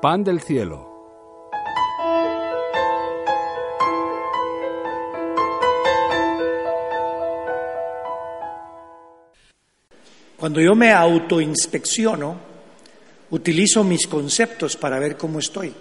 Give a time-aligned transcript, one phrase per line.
[0.00, 0.88] Pan del cielo.
[10.38, 12.36] Cuando yo me autoinspecciono,
[13.30, 15.74] utilizo mis conceptos para ver cómo estoy.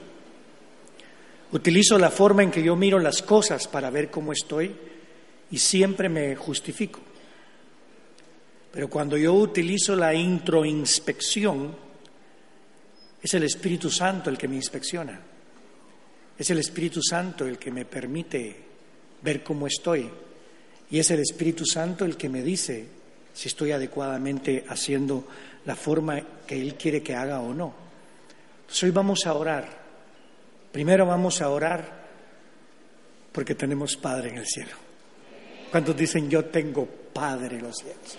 [1.51, 4.75] Utilizo la forma en que yo miro las cosas para ver cómo estoy
[5.51, 6.99] y siempre me justifico.
[8.71, 11.75] Pero cuando yo utilizo la introinspección,
[13.21, 15.19] es el Espíritu Santo el que me inspecciona.
[16.37, 18.55] Es el Espíritu Santo el que me permite
[19.21, 20.09] ver cómo estoy.
[20.91, 22.87] Y es el Espíritu Santo el que me dice
[23.33, 25.27] si estoy adecuadamente haciendo
[25.65, 27.73] la forma que Él quiere que haga o no.
[28.61, 29.67] Entonces hoy vamos a orar.
[30.71, 32.07] Primero vamos a orar
[33.31, 34.88] porque tenemos Padre en el cielo.
[35.71, 38.17] ¿Cuántos dicen yo tengo Padre en los cielos?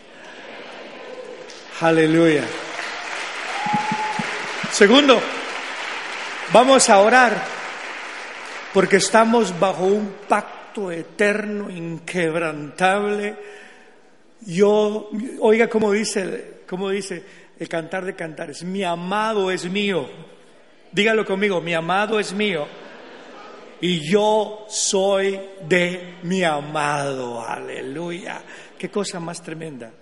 [1.80, 2.44] Aleluya.
[4.72, 5.20] Segundo,
[6.52, 7.42] vamos a orar
[8.72, 13.36] porque estamos bajo un pacto eterno, inquebrantable
[14.46, 17.22] yo, oiga cómo dice, cómo dice
[17.58, 20.08] el cantar de cantares, mi amado es mío.
[20.92, 22.66] Dígalo conmigo, mi amado es mío.
[23.80, 27.40] Y yo soy de mi amado.
[27.40, 28.42] Aleluya.
[28.78, 29.92] Qué cosa más tremenda.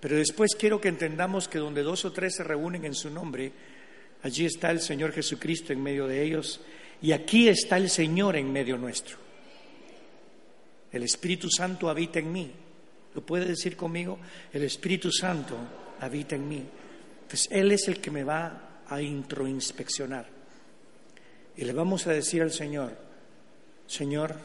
[0.00, 3.52] Pero después quiero que entendamos que donde dos o tres se reúnen en su nombre,
[4.22, 6.60] allí está el Señor Jesucristo en medio de ellos
[7.00, 9.16] y aquí está el Señor en medio nuestro.
[10.90, 12.50] El Espíritu Santo habita en mí.
[13.14, 14.18] ¿Lo puede decir conmigo?
[14.52, 15.56] El Espíritu Santo
[16.00, 16.62] habita en mí.
[17.28, 20.41] Pues Él es el que me va a introinspeccionar.
[21.56, 22.96] Y le vamos a decir al Señor,
[23.86, 24.36] Señor,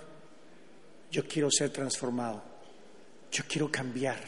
[1.11, 2.43] yo quiero ser transformado,
[3.31, 4.19] yo quiero cambiar,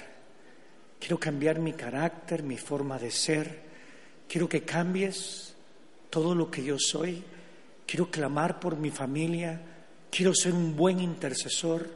[1.00, 3.60] quiero cambiar mi carácter, mi forma de ser,
[4.28, 5.56] quiero que cambies
[6.10, 7.22] todo lo que yo soy,
[7.86, 9.62] quiero clamar por mi familia,
[10.10, 11.90] quiero ser un buen intercesor,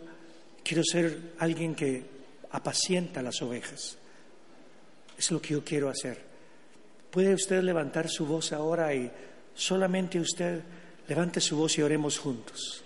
[0.64, 2.04] quiero ser alguien que
[2.52, 3.98] apacienta las ovejas.
[5.18, 6.22] Es lo que yo quiero hacer.
[7.10, 9.12] ¿Puede usted levantar su voz ahora y
[9.54, 10.62] solamente usted
[11.08, 12.84] levante su voz y oremos juntos?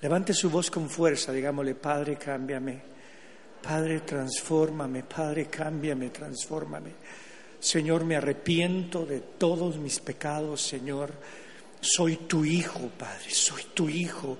[0.00, 2.80] Levante su voz con fuerza, digámosle, Padre, cámbiame.
[3.62, 5.02] Padre, transfórmame.
[5.02, 6.92] Padre, cámbiame, transfórmame.
[7.58, 11.12] Señor, me arrepiento de todos mis pecados, Señor.
[11.80, 14.38] Soy tu hijo, Padre, soy tu hijo.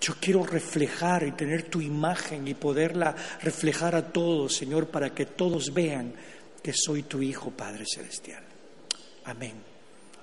[0.00, 5.26] Yo quiero reflejar y tener tu imagen y poderla reflejar a todos, Señor, para que
[5.26, 6.14] todos vean
[6.62, 8.42] que soy tu Hijo, Padre Celestial.
[9.24, 9.67] Amén.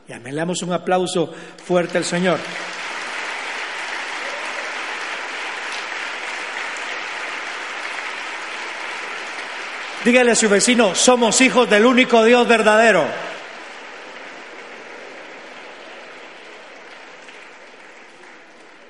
[0.08, 0.36] Y amén.
[0.36, 1.34] Le damos un aplauso
[1.64, 2.40] fuerte al Señor.
[10.06, 13.08] Dígale a su vecino, somos hijos del único Dios verdadero.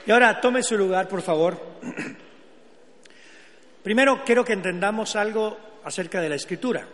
[0.06, 1.58] Y ahora tome su lugar, por favor.
[3.84, 6.86] Primero quiero que entendamos algo acerca de la escritura.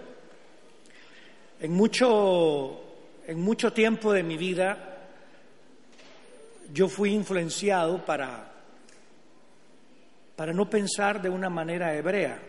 [1.60, 2.81] En mucho,
[3.28, 4.92] en mucho tiempo de mi vida
[6.74, 8.52] yo fui influenciado para,
[10.36, 12.40] para no pensar de una manera hebrea,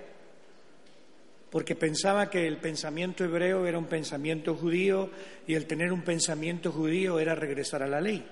[1.50, 5.10] porque pensaba que el pensamiento hebreo era un pensamiento judío
[5.46, 8.24] y el tener un pensamiento judío era regresar a la ley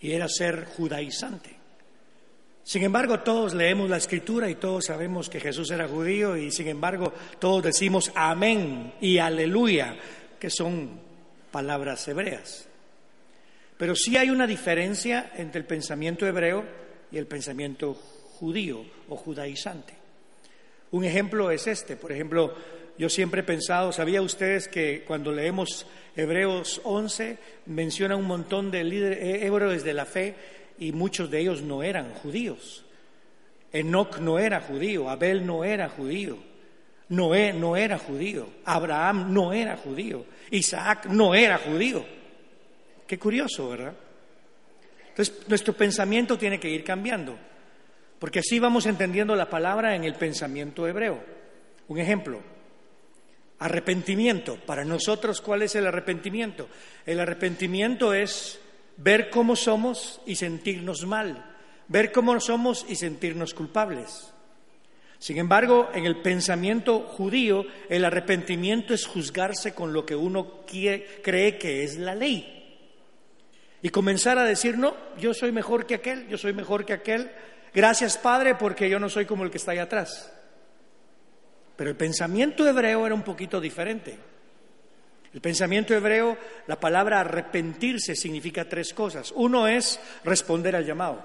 [0.00, 1.62] y era ser judaizante.
[2.64, 6.68] Sin embargo, todos leemos la escritura y todos sabemos que Jesús era judío y sin
[6.68, 9.96] embargo todos decimos amén y aleluya,
[10.42, 10.98] que son
[11.52, 12.66] palabras hebreas.
[13.78, 16.64] Pero sí hay una diferencia entre el pensamiento hebreo
[17.12, 19.94] y el pensamiento judío o judaizante.
[20.90, 22.56] Un ejemplo es este, por ejemplo,
[22.98, 25.86] yo siempre he pensado, ¿sabía ustedes que cuando leemos
[26.16, 30.34] Hebreos 11 menciona un montón de líderes eh, héroes de la fe
[30.76, 32.84] y muchos de ellos no eran judíos?
[33.72, 36.38] Enoch no era judío, Abel no era judío,
[37.12, 42.04] Noé no era judío, Abraham no era judío, Isaac no era judío.
[43.06, 43.94] Qué curioso, ¿verdad?
[45.08, 47.38] Entonces, nuestro pensamiento tiene que ir cambiando,
[48.18, 51.22] porque así vamos entendiendo la palabra en el pensamiento hebreo.
[51.88, 52.40] Un ejemplo,
[53.62, 54.56] Arrepentimiento.
[54.56, 56.68] Para nosotros, ¿cuál es el arrepentimiento?
[57.06, 58.58] El arrepentimiento es
[58.96, 61.54] ver cómo somos y sentirnos mal,
[61.86, 64.34] ver cómo somos y sentirnos culpables.
[65.22, 71.58] Sin embargo, en el pensamiento judío, el arrepentimiento es juzgarse con lo que uno cree
[71.58, 72.78] que es la ley.
[73.82, 77.30] Y comenzar a decir, no, yo soy mejor que aquel, yo soy mejor que aquel,
[77.74, 80.30] Gracias, Padre, porque yo no soy como el que está ahí atrás.
[81.76, 84.18] Pero el pensamiento hebreo era un poquito diferente.
[85.32, 86.36] El pensamiento hebreo,
[86.66, 89.32] la palabra arrepentirse significa tres cosas.
[89.34, 91.24] Uno es responder al llamado.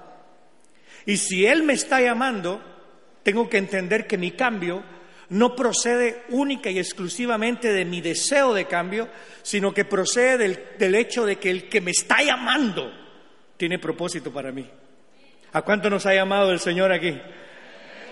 [1.04, 2.77] Y si Él me está llamando,
[3.28, 4.82] tengo que entender que mi cambio
[5.28, 9.06] no procede única y exclusivamente de mi deseo de cambio,
[9.42, 12.90] sino que procede del, hecho de que el que me está llamando
[13.58, 14.66] tiene propósito para mí.
[15.52, 17.20] ¿A cuánto nos ha llamado el Señor aquí?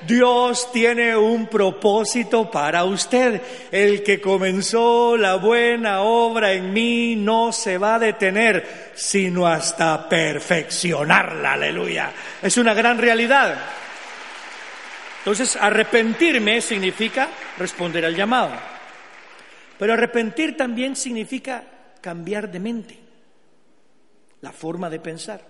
[0.07, 3.41] Dios tiene un propósito para usted.
[3.73, 10.11] El que comenzó la buena obra en mí no se va a detener, sino hasta
[10.11, 11.55] perfeccionarla.
[11.55, 12.13] Aleluya.
[12.43, 13.57] Es una gran realidad.
[15.27, 17.29] Entonces, arrepentirme significa
[17.59, 18.53] responder al llamado.
[19.77, 21.65] Pero arrepentir también significa
[22.01, 23.01] cambiar de mente,
[24.41, 25.45] la forma de pensar.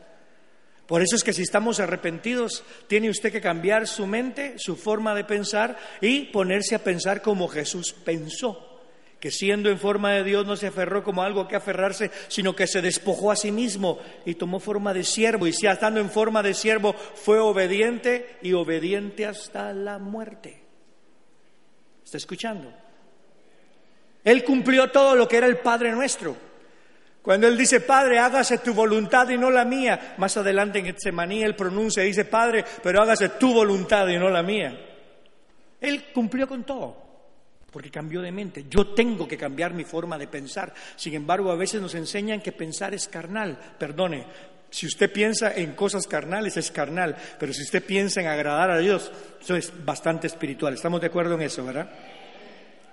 [0.86, 5.14] Por eso es que si estamos arrepentidos, tiene usted que cambiar su mente, su forma
[5.14, 8.75] de pensar y ponerse a pensar como Jesús pensó,
[9.20, 12.66] que siendo en forma de Dios no se aferró como algo que aferrarse, sino que
[12.66, 16.42] se despojó a sí mismo y tomó forma de siervo y si estando en forma
[16.42, 20.62] de siervo fue obediente y obediente hasta la muerte.
[22.04, 22.72] ¿Está escuchando?
[24.22, 26.36] Él cumplió todo lo que era el Padre nuestro.
[27.22, 31.42] Cuando él dice, Padre, hágase tu voluntad y no la mía, más adelante en Getsemaní
[31.42, 34.78] él pronuncia y dice, Padre, pero hágase tu voluntad y no la mía.
[35.80, 37.05] Él cumplió con todo,
[37.76, 38.64] porque cambió de mente.
[38.70, 40.72] Yo tengo que cambiar mi forma de pensar.
[40.96, 43.58] Sin embargo, a veces nos enseñan que pensar es carnal.
[43.78, 44.24] Perdone,
[44.70, 48.78] si usted piensa en cosas carnales es carnal, pero si usted piensa en agradar a
[48.78, 49.12] Dios,
[49.42, 50.72] eso es bastante espiritual.
[50.72, 51.90] ¿Estamos de acuerdo en eso, verdad?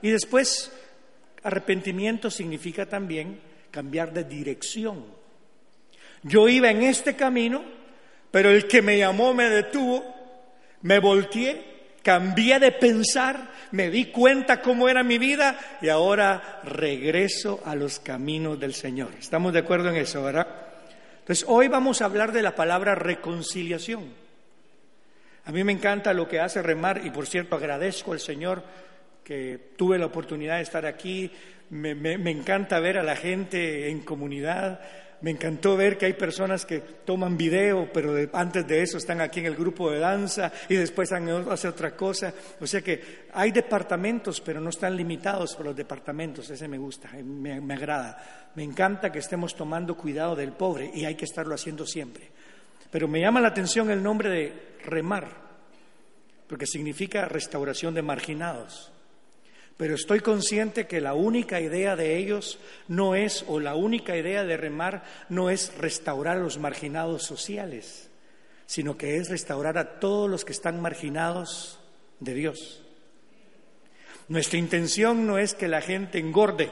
[0.02, 0.70] Y después,
[1.44, 3.40] arrepentimiento significa también
[3.72, 5.06] cambiar de dirección.
[6.24, 7.64] Yo iba en este camino,
[8.32, 10.04] pero el que me llamó me detuvo,
[10.82, 11.73] me volteé,
[12.04, 18.00] cambié de pensar, me di cuenta cómo era mi vida y ahora regreso a los
[18.00, 19.10] caminos del Señor.
[19.20, 20.48] ¿Estamos de acuerdo en eso, verdad?
[21.20, 24.04] Entonces, hoy vamos a hablar de la palabra reconciliación.
[25.46, 28.64] A mí me encanta lo que hace Remar y por cierto agradezco al Señor
[29.24, 31.32] que tuve la oportunidad de estar aquí
[31.74, 34.82] me, encanta ver a la gente en comunidad.
[35.24, 39.40] Me encantó ver que hay personas que toman video, pero antes de eso están aquí
[39.40, 42.34] en el grupo de danza y después hacen otra cosa.
[42.60, 46.50] O sea que hay departamentos, pero no están limitados por los departamentos.
[46.50, 48.52] Ese me gusta, me, me agrada.
[48.56, 52.30] Me encanta que estemos tomando cuidado del pobre y hay que estarlo haciendo siempre.
[52.92, 55.30] Pero me llama la atención el nombre de remar,
[56.50, 58.92] porque significa restauración de marginados.
[59.78, 64.44] Pero estoy consciente que la única idea de ellos no es, o la única idea
[64.44, 68.10] de remar no es restaurar a los marginados sociales,
[68.66, 71.80] sino que es restaurar a todos los que están marginados
[72.20, 72.84] de Dios.
[74.28, 76.72] Nuestra intención no es que la gente engorde,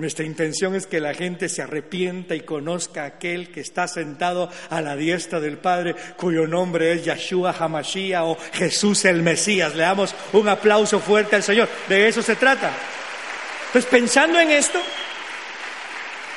[0.00, 4.50] nuestra intención es que la gente se arrepienta y conozca a aquel que está sentado
[4.70, 9.74] a la diestra del Padre, cuyo nombre es Yeshua Hamashiach o Jesús el Mesías.
[9.74, 11.68] Le damos un aplauso fuerte al Señor.
[11.88, 12.72] De eso se trata.
[13.72, 14.80] Pues pensando en esto,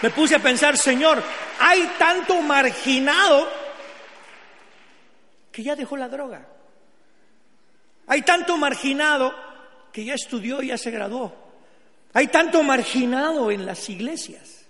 [0.01, 1.23] me puse a pensar, Señor,
[1.59, 3.49] hay tanto marginado
[5.51, 6.45] que ya dejó la droga.
[8.07, 9.33] Hay tanto marginado
[9.91, 11.42] que ya estudió y ya se graduó.
[12.13, 14.61] Hay tanto marginado en las iglesias.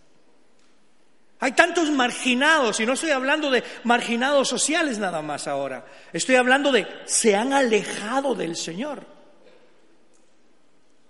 [1.39, 6.71] Hay tantos marginados, y no estoy hablando de marginados sociales nada más ahora, estoy hablando
[6.71, 9.05] de se han alejado del Señor.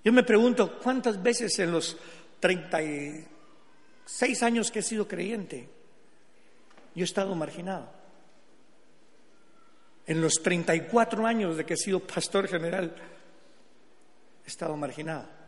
[0.03, 1.97] Yo me pregunto, ¿cuántas veces en los
[2.39, 5.69] 36 años que he sido creyente,
[6.95, 7.91] yo he estado marginado?
[10.07, 12.95] En los 34 años de que he sido pastor general,
[14.43, 15.42] he estado marginado.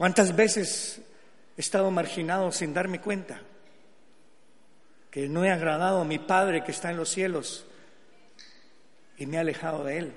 [0.00, 0.98] ¿Cuántas veces
[1.58, 3.42] he estado marginado sin darme cuenta?
[5.10, 7.66] Que no he agradado a mi Padre que está en los cielos
[9.18, 10.12] y me he alejado de Él.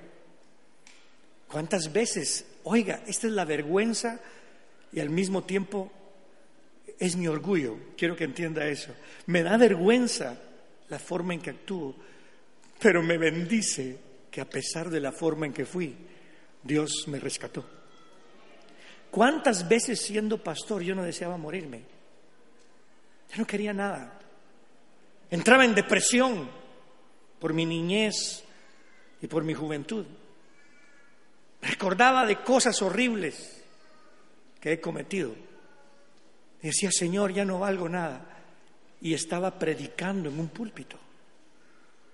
[1.50, 4.22] ¿Cuántas veces, oiga, esta es la vergüenza
[4.94, 5.92] y al mismo tiempo
[6.98, 7.76] es mi orgullo?
[7.98, 8.94] Quiero que entienda eso.
[9.26, 10.38] Me da vergüenza
[10.88, 11.94] la forma en que actúo,
[12.80, 13.98] pero me bendice
[14.32, 15.94] que a pesar de la forma en que fui,
[16.64, 17.83] Dios me rescató.
[19.14, 21.84] ¿Cuántas veces siendo pastor yo no deseaba morirme?
[23.32, 24.20] Yo no quería nada.
[25.30, 26.50] Entraba en depresión
[27.38, 28.44] por mi niñez
[29.22, 30.08] y por mi juventud.
[31.62, 33.64] Recordaba de cosas horribles
[34.60, 35.36] que he cometido.
[36.60, 38.26] decía, Señor, ya no valgo nada.
[39.00, 40.98] Y estaba predicando en un púlpito.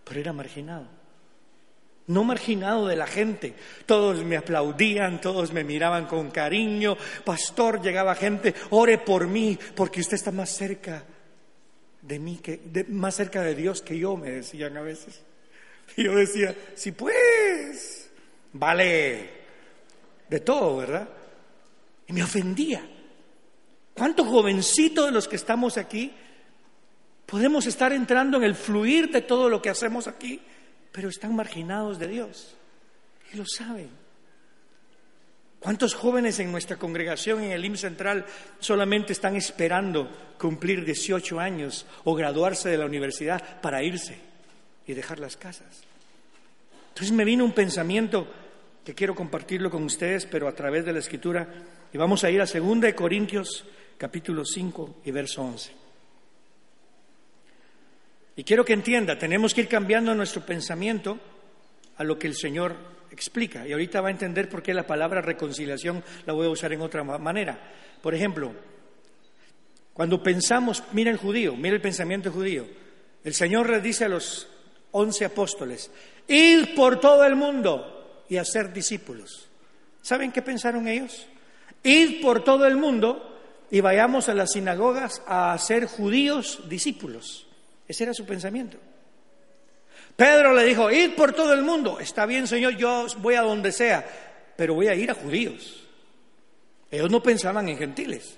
[0.03, 0.98] pero era marginado.
[2.09, 3.53] No marginado de la gente.
[3.85, 6.97] Todos me aplaudían, todos me miraban con cariño.
[7.23, 11.03] Pastor, llegaba gente, ore por mí, porque usted está más cerca
[12.01, 15.21] de mí, que, más cerca de Dios que yo, me decían a veces.
[15.95, 18.09] Y yo decía, sí pues,
[18.53, 19.29] vale,
[20.27, 21.07] de todo, ¿verdad?
[22.07, 22.81] Y me ofendía.
[23.93, 26.11] ¿Cuántos jovencitos de los que estamos aquí
[27.27, 30.41] podemos estar entrando en el fluir de todo lo que hacemos aquí,
[30.91, 32.55] pero están marginados de Dios?
[33.34, 33.89] Y lo saben.
[35.60, 38.25] ¿Cuántos jóvenes en nuestra congregación en el IM Central
[38.60, 44.17] solamente están esperando cumplir 18 años o graduarse de la universidad para irse
[44.88, 45.84] y dejar las casas?
[46.89, 48.25] Entonces me vino un pensamiento
[48.86, 51.48] que quiero compartirlo con ustedes, pero a través de la escritura,
[51.91, 53.65] y vamos a ir a 2 Corintios
[53.98, 55.88] capítulo 5 y verso 11.
[58.39, 61.19] Y quiero que entienda, tenemos que ir cambiando nuestro pensamiento
[61.98, 62.74] a lo que el Señor
[63.12, 63.67] explica.
[63.67, 66.79] Y ahorita va a entender por qué la palabra reconciliación la voy a usar en
[66.79, 67.60] otra manera.
[68.01, 68.53] Por ejemplo,
[69.91, 72.65] cuando pensamos, mira el judío, mira el pensamiento judío.
[73.25, 74.48] El Señor le dice a los
[74.91, 75.91] once apóstoles,
[76.29, 79.50] ir por todo el mundo y hacer discípulos.
[80.01, 81.27] ¿Saben qué pensaron ellos?
[81.84, 83.38] Ir por todo el mundo
[83.69, 87.48] y vayamos a las sinagogas a hacer judíos discípulos.
[87.89, 88.77] Ese era su pensamiento.
[90.15, 92.00] Pedro le dijo, id por todo el mundo.
[92.00, 94.05] Está bien, Señor, yo voy a donde sea,
[94.55, 95.84] pero voy a ir a judíos.
[96.91, 98.38] Ellos no pensaban en gentiles.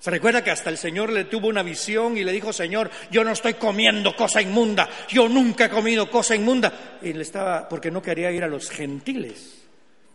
[0.00, 3.22] Se recuerda que hasta el Señor le tuvo una visión y le dijo, Señor, yo
[3.24, 6.98] no estoy comiendo cosa inmunda, yo nunca he comido cosa inmunda.
[7.02, 9.62] Y le estaba, porque no quería ir a los gentiles.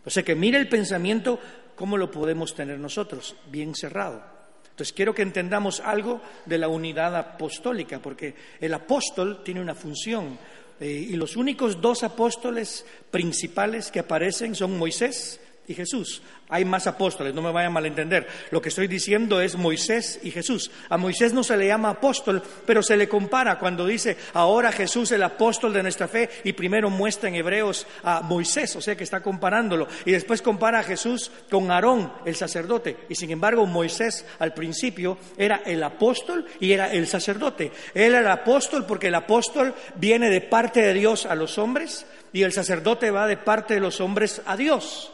[0.04, 1.38] O sea que mire el pensamiento
[1.74, 3.36] ¿cómo lo podemos tener nosotros?
[3.50, 4.33] Bien cerrado.
[4.74, 10.36] Entonces quiero que entendamos algo de la unidad apostólica, porque el apóstol tiene una función
[10.80, 16.22] eh, y los únicos dos apóstoles principales que aparecen son Moisés y Jesús.
[16.48, 18.28] Hay más apóstoles, no me vayan a malentender.
[18.50, 20.70] Lo que estoy diciendo es Moisés y Jesús.
[20.88, 25.10] A Moisés no se le llama apóstol, pero se le compara cuando dice ahora Jesús
[25.12, 29.04] el apóstol de nuestra fe y primero muestra en Hebreos a Moisés, o sea que
[29.04, 29.88] está comparándolo.
[30.04, 32.96] Y después compara a Jesús con Aarón, el sacerdote.
[33.08, 37.72] Y sin embargo Moisés al principio era el apóstol y era el sacerdote.
[37.94, 42.06] Él era el apóstol porque el apóstol viene de parte de Dios a los hombres
[42.32, 45.13] y el sacerdote va de parte de los hombres a Dios.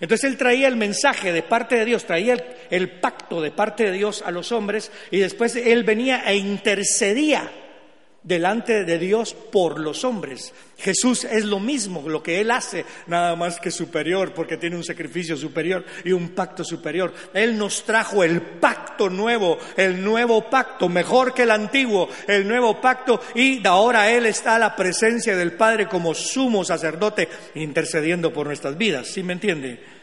[0.00, 3.92] Entonces él traía el mensaje de parte de Dios, traía el, pacto de parte de
[3.92, 7.50] Dios a los hombres y después él venía e intercedía
[8.22, 10.52] delante de Dios por los hombres.
[10.76, 14.84] Jesús es lo mismo, lo que Él hace, nada más que superior, porque tiene un
[14.84, 17.12] sacrificio superior y un pacto superior.
[17.34, 22.80] Él nos trajo el pacto nuevo, el nuevo pacto, mejor que el antiguo, el nuevo
[22.80, 28.46] pacto, y ahora Él está a la presencia del Padre como sumo sacerdote, intercediendo por
[28.46, 29.08] nuestras vidas.
[29.08, 29.99] ¿Sí me entiende?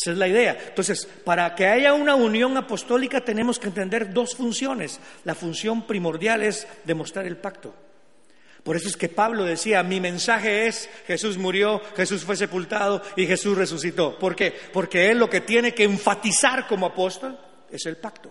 [0.00, 0.56] Esa es la idea.
[0.68, 4.98] Entonces, para que haya una unión apostólica tenemos que entender dos funciones.
[5.24, 7.74] La función primordial es demostrar el pacto.
[8.62, 13.26] Por eso es que Pablo decía, mi mensaje es, Jesús murió, Jesús fue sepultado y
[13.26, 14.18] Jesús resucitó.
[14.18, 14.54] ¿Por qué?
[14.72, 17.38] Porque él lo que tiene que enfatizar como apóstol
[17.70, 18.30] es el pacto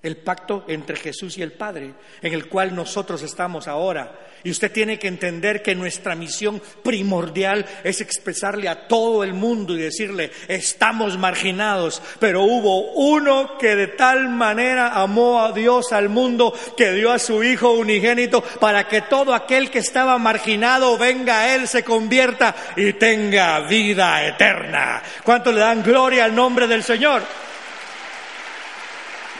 [0.00, 4.26] el pacto entre Jesús y el Padre, en el cual nosotros estamos ahora.
[4.44, 9.74] Y usted tiene que entender que nuestra misión primordial es expresarle a todo el mundo
[9.74, 16.08] y decirle, estamos marginados, pero hubo uno que de tal manera amó a Dios, al
[16.08, 21.40] mundo, que dio a su Hijo unigénito para que todo aquel que estaba marginado venga
[21.40, 25.02] a Él, se convierta y tenga vida eterna.
[25.24, 27.47] ¿Cuánto le dan gloria al nombre del Señor?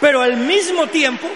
[0.00, 1.26] Pero al mismo tiempo,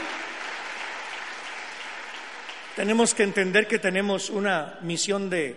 [2.76, 5.57] tenemos que entender que tenemos una misión de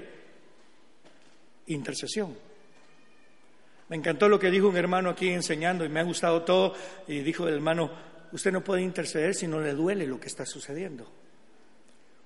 [1.67, 2.35] intercesión.
[3.87, 6.73] Me encantó lo que dijo un hermano aquí enseñando y me ha gustado todo.
[7.07, 7.91] Y dijo el hermano,
[8.31, 11.07] usted no puede interceder si no le duele lo que está sucediendo.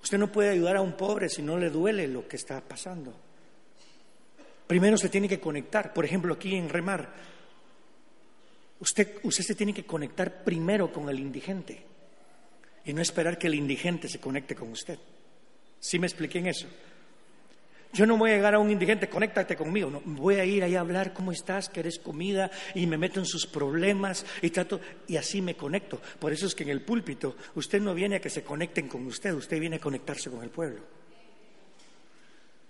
[0.01, 3.13] Usted no puede ayudar a un pobre si no le duele lo que está pasando.
[4.65, 5.93] Primero se tiene que conectar.
[5.93, 7.09] Por ejemplo, aquí en Remar,
[8.79, 11.83] Usted, usted se tiene que conectar primero con el indigente
[12.85, 14.97] y no esperar que el indigente se conecte con usted.
[15.79, 16.67] ¿Sí me expliqué en eso?
[17.91, 19.89] Yo no voy a llegar a un indigente, conéctate conmigo.
[19.89, 21.69] No, voy a ir ahí a hablar, ¿cómo estás?
[21.69, 22.51] ¿Querés comida?
[22.75, 25.99] Y me meto en sus problemas y trato, y así me conecto.
[26.19, 29.05] Por eso es que en el púlpito usted no viene a que se conecten con
[29.07, 30.81] usted, usted viene a conectarse con el pueblo.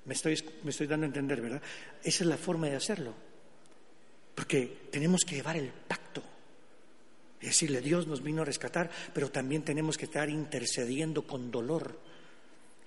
[0.06, 1.62] Me estoy, me estoy dando a entender, ¿verdad?
[2.02, 3.14] Esa es la forma de hacerlo.
[4.40, 6.24] Porque tenemos que llevar el pacto.
[7.42, 12.00] Y decirle, Dios nos vino a rescatar, pero también tenemos que estar intercediendo con dolor.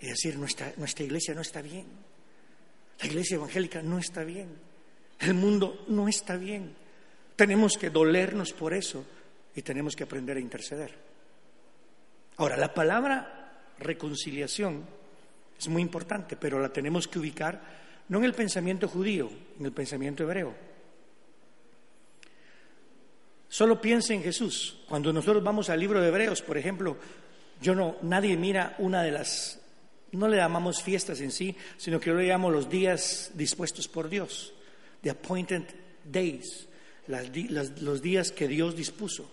[0.01, 1.85] y decir, nuestra, nuestra iglesia no está bien,
[3.01, 4.49] la iglesia evangélica no está bien,
[5.19, 6.75] el mundo no está bien.
[7.37, 9.05] Tenemos que dolernos por eso
[9.55, 10.95] y tenemos que aprender a interceder.
[12.39, 14.87] Ahora, la palabra reconciliación
[15.59, 17.61] es muy importante, pero la tenemos que ubicar
[18.09, 20.72] no en el pensamiento judío, en el pensamiento hebreo.
[23.53, 24.79] Solo piense en Jesús.
[24.89, 26.97] Cuando nosotros vamos al libro de Hebreos, por ejemplo,
[27.61, 29.61] yo no, nadie mira una de las,
[30.13, 34.09] no le llamamos fiestas en sí, sino que yo le llamo los días dispuestos por
[34.09, 34.55] Dios,
[35.03, 35.65] the appointed
[36.03, 36.67] days,
[37.07, 39.31] los días que Dios dispuso,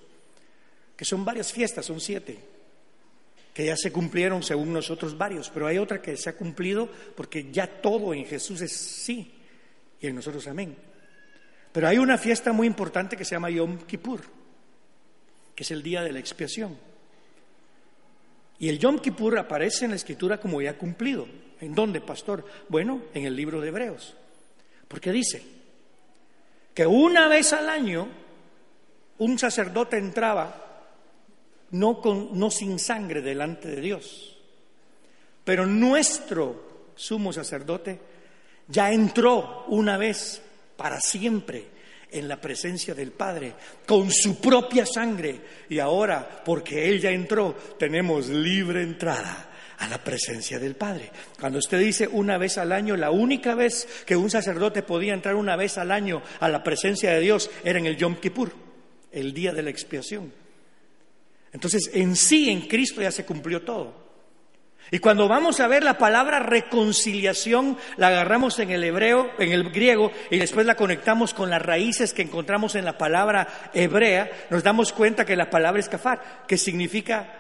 [0.98, 2.40] que son varias fiestas, son siete,
[3.54, 7.54] que ya se cumplieron según nosotros varios, pero hay otra que se ha cumplido porque
[7.54, 9.32] ya todo en Jesús es sí
[10.02, 10.89] y en nosotros amén.
[11.72, 14.22] Pero hay una fiesta muy importante que se llama Yom Kippur,
[15.56, 16.78] que es el día de la expiación.
[18.60, 21.28] Y el Yom Kippur aparece en la escritura como ya cumplido.
[21.62, 22.46] ¿En dónde, pastor?
[22.68, 24.16] Bueno, en el libro de Hebreos.
[24.88, 25.44] Porque dice
[26.74, 28.08] que una vez al año
[29.20, 30.70] un sacerdote entraba
[31.72, 34.38] no, con, no sin sangre delante de Dios.
[35.44, 38.00] Pero nuestro sumo sacerdote
[38.68, 40.42] ya entró una vez
[40.80, 41.66] para siempre
[42.10, 43.54] en la presencia del Padre,
[43.86, 45.42] con su propia sangre.
[45.68, 51.12] Y ahora, porque Él ya entró, tenemos libre entrada a la presencia del Padre.
[51.38, 55.36] Cuando usted dice una vez al año, la única vez que un sacerdote podía entrar
[55.36, 58.54] una vez al año a la presencia de Dios era en el Yom Kippur,
[59.12, 60.32] el día de la expiación.
[61.52, 64.09] Entonces, en sí, en Cristo ya se cumplió todo.
[64.92, 69.70] Y cuando vamos a ver la palabra reconciliación, la agarramos en el hebreo, en el
[69.72, 74.64] griego, y después la conectamos con las raíces que encontramos en la palabra hebrea, nos
[74.64, 77.40] damos cuenta que la palabra es kafar, que significa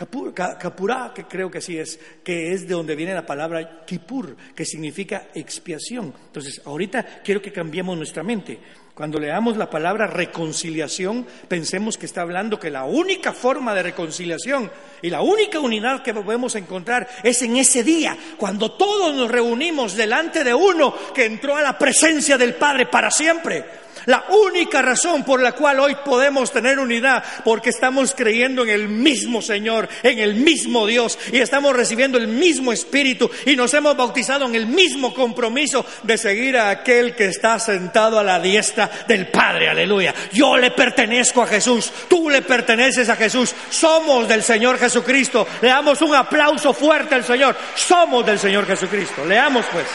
[0.00, 4.64] Kapurá, que creo que sí es, que es de donde viene la palabra kipur, que
[4.64, 6.14] significa expiación.
[6.26, 8.58] Entonces, ahorita quiero que cambiemos nuestra mente.
[8.94, 14.70] Cuando leamos la palabra reconciliación, pensemos que está hablando que la única forma de reconciliación
[15.00, 19.96] y la única unidad que podemos encontrar es en ese día, cuando todos nos reunimos
[19.96, 23.64] delante de uno que entró a la presencia del Padre para siempre.
[24.06, 28.88] La única razón por la cual hoy podemos tener unidad, porque estamos creyendo en el
[28.88, 33.96] mismo Señor, en el mismo Dios, y estamos recibiendo el mismo Espíritu, y nos hemos
[33.96, 38.90] bautizado en el mismo compromiso de seguir a aquel que está sentado a la diestra
[39.06, 39.68] del Padre.
[39.68, 40.14] Aleluya.
[40.32, 45.46] Yo le pertenezco a Jesús, tú le perteneces a Jesús, somos del Señor Jesucristo.
[45.60, 49.24] Le damos un aplauso fuerte al Señor, somos del Señor Jesucristo.
[49.24, 49.86] Leamos pues.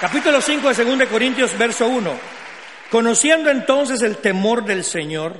[0.00, 2.10] Capítulo 5 de 2 Corintios, verso 1.
[2.90, 5.36] Conociendo entonces el temor del Señor,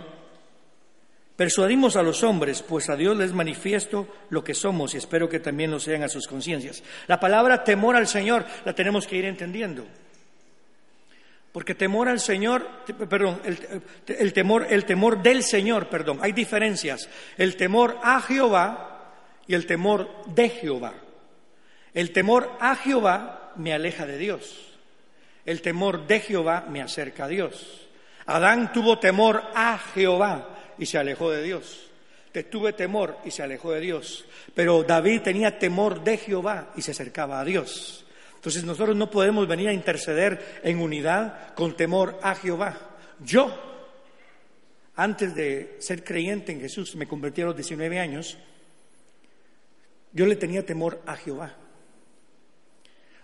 [1.34, 5.40] persuadimos a los hombres, pues a Dios les manifiesto lo que somos y espero que
[5.40, 6.82] también lo sean a sus conciencias.
[7.06, 9.86] La palabra temor al Señor la tenemos que ir entendiendo.
[11.52, 12.68] Porque temor al Señor,
[13.08, 13.40] perdón,
[14.06, 17.08] el, temor, el temor del Señor, perdón, hay diferencias.
[17.38, 19.14] El temor a Jehová
[19.46, 20.92] y el temor de Jehová.
[21.94, 24.56] El temor a Jehová me aleja de Dios.
[25.44, 27.88] El temor de Jehová me acerca a Dios.
[28.26, 31.90] Adán tuvo temor a Jehová y se alejó de Dios.
[32.32, 34.24] Te tuve temor y se alejó de Dios.
[34.54, 38.04] Pero David tenía temor de Jehová y se acercaba a Dios.
[38.36, 42.78] Entonces nosotros no podemos venir a interceder en unidad con temor a Jehová.
[43.22, 43.52] Yo,
[44.96, 48.38] antes de ser creyente en Jesús, me convertí a los 19 años,
[50.12, 51.54] yo le tenía temor a Jehová.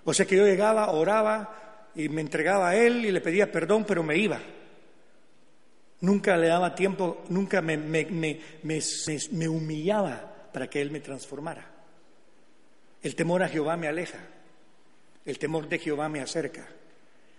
[0.06, 3.84] O sea que yo llegaba, oraba y me entregaba a Él y le pedía perdón,
[3.84, 4.40] pero me iba.
[6.00, 11.68] Nunca le daba tiempo, nunca me, me, humillaba para que Él me transformara.
[13.02, 14.20] El temor a Jehová me aleja,
[15.24, 16.68] el temor de Jehová me acerca.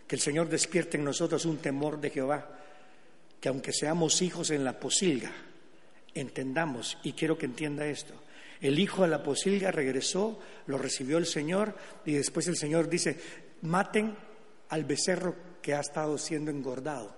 [0.06, 2.49] Que el Señor despierte en nosotros un temor de Jehová,
[3.39, 5.32] que aunque seamos hijos en la posilga,
[6.13, 8.13] entendamos, y quiero que entienda esto,
[8.61, 13.19] el hijo de la posilga regresó, lo recibió el Señor y después el Señor dice,
[13.61, 14.15] maten
[14.69, 17.15] al becerro que ha estado siendo engordado.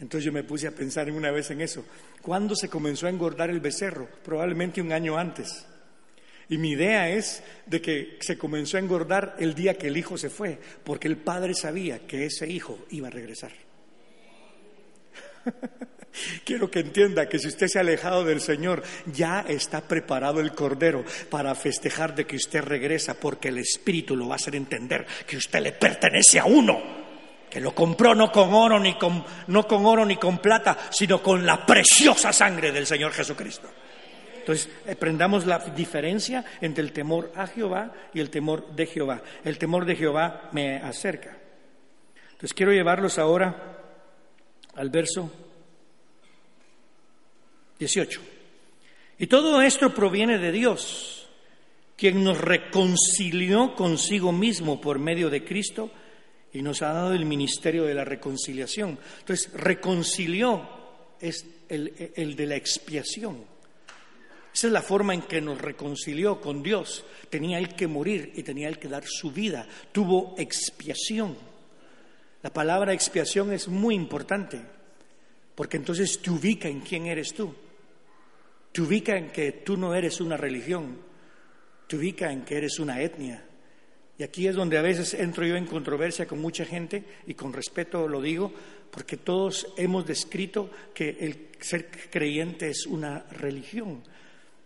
[0.00, 1.84] Entonces yo me puse a pensar en una vez en eso.
[2.22, 4.08] ¿Cuándo se comenzó a engordar el becerro?
[4.24, 5.66] Probablemente un año antes.
[6.48, 10.16] Y mi idea es de que se comenzó a engordar el día que el hijo
[10.16, 13.52] se fue, porque el padre sabía que ese hijo iba a regresar.
[16.44, 20.52] Quiero que entienda que si usted se ha alejado del Señor, ya está preparado el
[20.52, 25.06] Cordero para festejar de que usted regresa, porque el Espíritu lo va a hacer entender
[25.26, 26.80] que usted le pertenece a uno,
[27.50, 31.22] que lo compró no con oro ni con, no con oro ni con plata, sino
[31.22, 33.68] con la preciosa sangre del Señor Jesucristo.
[34.38, 39.22] Entonces, aprendamos la diferencia entre el temor a Jehová y el temor de Jehová.
[39.44, 41.36] El temor de Jehová me acerca.
[42.30, 43.77] Entonces, quiero llevarlos ahora
[44.78, 45.30] al verso
[47.78, 48.20] 18.
[49.18, 51.28] Y todo esto proviene de Dios,
[51.96, 55.90] quien nos reconcilió consigo mismo por medio de Cristo
[56.52, 58.98] y nos ha dado el ministerio de la reconciliación.
[59.18, 60.78] Entonces, reconcilió
[61.20, 63.44] es el, el de la expiación.
[64.54, 67.04] Esa es la forma en que nos reconcilió con Dios.
[67.28, 69.66] Tenía él que morir y tenía él que dar su vida.
[69.90, 71.36] Tuvo expiación.
[72.42, 74.60] La palabra expiación es muy importante,
[75.54, 77.54] porque entonces te ubica en quién eres tú.
[78.72, 80.98] Te ubica en que tú no eres una religión,
[81.88, 83.44] te ubica en que eres una etnia.
[84.18, 87.52] Y aquí es donde a veces entro yo en controversia con mucha gente, y con
[87.52, 88.52] respeto lo digo,
[88.90, 94.02] porque todos hemos descrito que el ser creyente es una religión,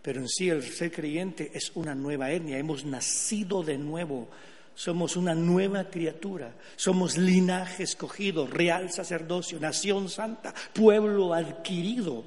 [0.01, 4.29] pero en sí el ser creyente es una nueva etnia, hemos nacido de nuevo,
[4.75, 12.23] somos una nueva criatura, somos linaje escogido, real sacerdocio, nación santa, pueblo adquirido.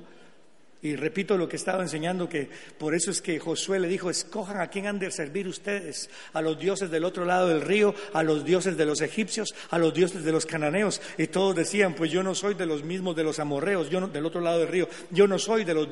[0.87, 4.61] Y repito lo que estaba enseñando, que por eso es que Josué le dijo, escojan
[4.61, 8.23] a quién han de servir ustedes, a los dioses del otro lado del río, a
[8.23, 11.01] los dioses de los egipcios, a los dioses de los cananeos.
[11.19, 14.27] Y todos decían, pues yo no soy de los mismos de los amorreos, yo del
[14.27, 15.89] otro lado del río, yo no soy de los,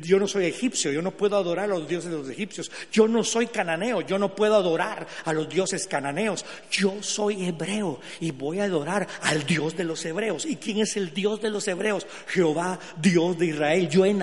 [0.00, 3.06] yo no soy egipcio, yo no puedo adorar a los dioses de los egipcios, yo
[3.06, 8.30] no soy cananeo, yo no puedo adorar a los dioses cananeos, yo soy hebreo y
[8.30, 10.46] voy a adorar al Dios de los hebreos.
[10.46, 12.06] ¿Y quién es el Dios de los hebreos?
[12.28, 13.88] Jehová, Dios de Israel.
[13.90, 14.14] Yo he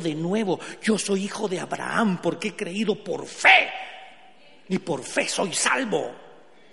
[0.00, 0.58] de nuevo.
[0.82, 3.70] Yo soy hijo de Abraham porque he creído por fe.
[4.68, 6.10] Y por fe soy salvo.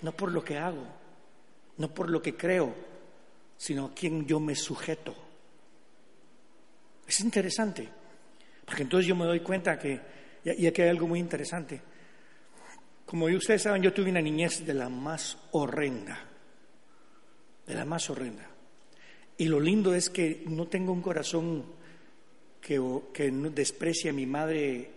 [0.02, 0.84] No por lo que hago,
[1.78, 2.74] no por lo que creo,
[3.56, 5.14] sino a quien yo me sujeto.
[7.06, 7.88] Es interesante,
[8.64, 10.00] porque entonces yo me doy cuenta que,
[10.44, 11.80] y aquí hay algo muy interesante.
[13.06, 16.18] Como ustedes saben, yo tuve una niñez de la más horrenda,
[17.66, 18.48] de la más horrenda.
[19.36, 21.64] Y lo lindo es que no tengo un corazón
[22.62, 22.80] que,
[23.12, 24.88] que desprecia a mi madre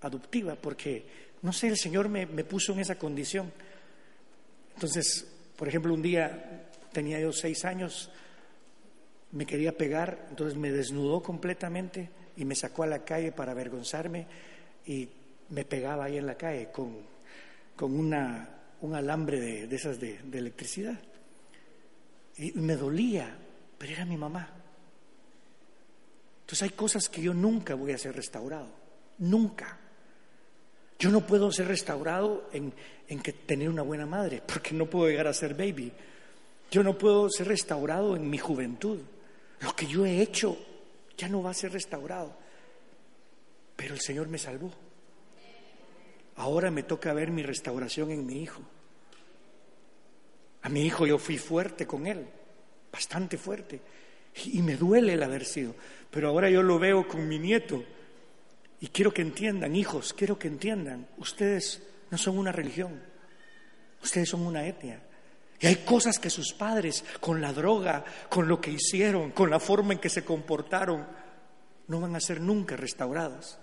[0.00, 1.04] adoptiva, porque,
[1.42, 3.52] no sé, el Señor me, puso en esa condición.
[4.74, 8.10] Entonces, por ejemplo, un día tenía yo seis años,
[9.32, 14.26] me quería pegar, entonces me desnudó completamente y me sacó a la calle para avergonzarme
[14.86, 15.08] y
[15.50, 16.96] me pegaba ahí en la calle con,
[17.76, 18.48] con una,
[18.80, 20.98] un alambre de, de esas de electricidad.
[22.38, 23.36] Y me dolía,
[23.76, 24.59] pero era mi mamá.
[26.50, 28.74] Entonces hay cosas que yo nunca voy a ser restaurado,
[29.18, 29.78] nunca.
[30.98, 32.74] Yo no puedo ser restaurado en,
[33.06, 35.92] en, que tener una buena madre, porque no puedo llegar a ser baby.
[36.68, 38.98] Yo no puedo ser restaurado en mi juventud.
[39.60, 40.58] Lo que yo he hecho
[41.16, 42.36] ya no va a ser restaurado.
[43.76, 44.72] Pero el Señor me salvó.
[46.34, 48.60] Ahora me toca ver mi restauración en mi hijo.
[50.62, 52.26] A mi hijo yo fui fuerte con él,
[52.90, 53.80] bastante fuerte.
[54.44, 55.74] Y me duele el haber sido.
[56.10, 57.84] Pero ahora yo lo veo con mi nieto.
[58.80, 62.98] Y quiero que entiendan, hijos, quiero que entiendan, ustedes no son una religión,
[64.02, 65.02] ustedes son una etnia.
[65.60, 69.60] Y hay cosas que sus padres, con la droga, con lo que hicieron, con la
[69.60, 71.06] forma en que se comportaron,
[71.88, 73.58] no van a ser nunca restaurados.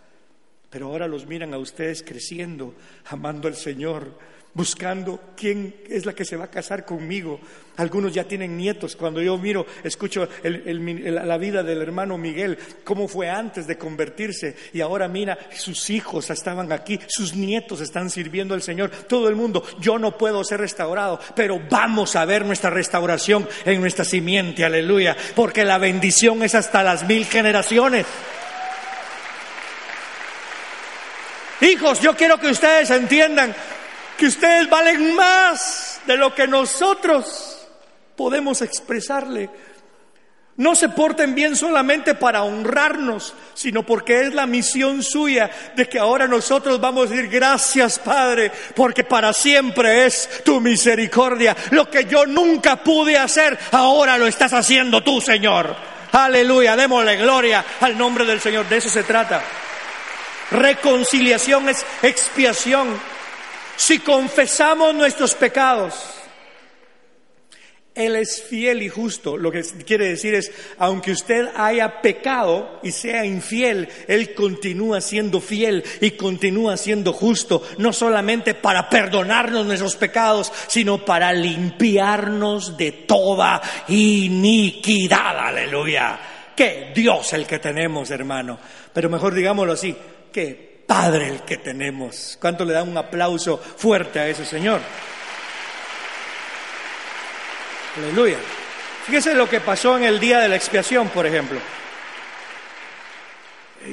[0.69, 2.75] Pero ahora los miran a ustedes creciendo,
[3.05, 4.19] amando al Señor,
[4.57, 7.39] buscando quién es la que se va a casar conmigo.
[7.75, 8.95] Algunos ya tienen nietos.
[8.95, 14.55] Cuando yo miro, escucho la vida del hermano Miguel, cómo fue antes de convertirse.
[14.73, 18.89] Y ahora mira, sus hijos estaban aquí, sus nietos están sirviendo al Señor.
[18.89, 23.79] Todo el mundo, yo no puedo ser restaurado, pero vamos a ver nuestra restauración en
[23.79, 25.15] nuestra simiente, aleluya.
[25.35, 28.07] Porque la bendición es hasta las mil generaciones.
[31.61, 33.55] Hijos, yo quiero que ustedes entiendan
[34.17, 37.67] que ustedes valen más de lo que nosotros
[38.15, 39.49] podemos expresarle.
[40.57, 45.99] No se porten bien solamente para honrarnos, sino porque es la misión suya de que
[45.99, 51.55] ahora nosotros vamos a decir gracias Padre, porque para siempre es tu misericordia.
[51.69, 55.75] Lo que yo nunca pude hacer, ahora lo estás haciendo tú, Señor.
[56.11, 58.67] Aleluya, démosle gloria al nombre del Señor.
[58.67, 59.43] De eso se trata.
[60.49, 63.16] Reconciliación es expiación.
[63.77, 65.93] Si confesamos nuestros pecados,
[67.93, 69.37] Él es fiel y justo.
[69.37, 75.39] Lo que quiere decir es, aunque usted haya pecado y sea infiel, Él continúa siendo
[75.39, 82.91] fiel y continúa siendo justo, no solamente para perdonarnos nuestros pecados, sino para limpiarnos de
[82.91, 85.37] toda iniquidad.
[85.37, 86.19] Aleluya.
[86.55, 88.57] Que Dios el que tenemos, hermano.
[88.91, 89.95] Pero mejor digámoslo así,
[90.31, 92.37] Qué padre el que tenemos.
[92.41, 94.81] ¿Cuánto le da un aplauso fuerte a ese Señor?
[97.97, 98.37] Aleluya.
[99.05, 101.59] Fíjese lo que pasó en el día de la expiación, por ejemplo.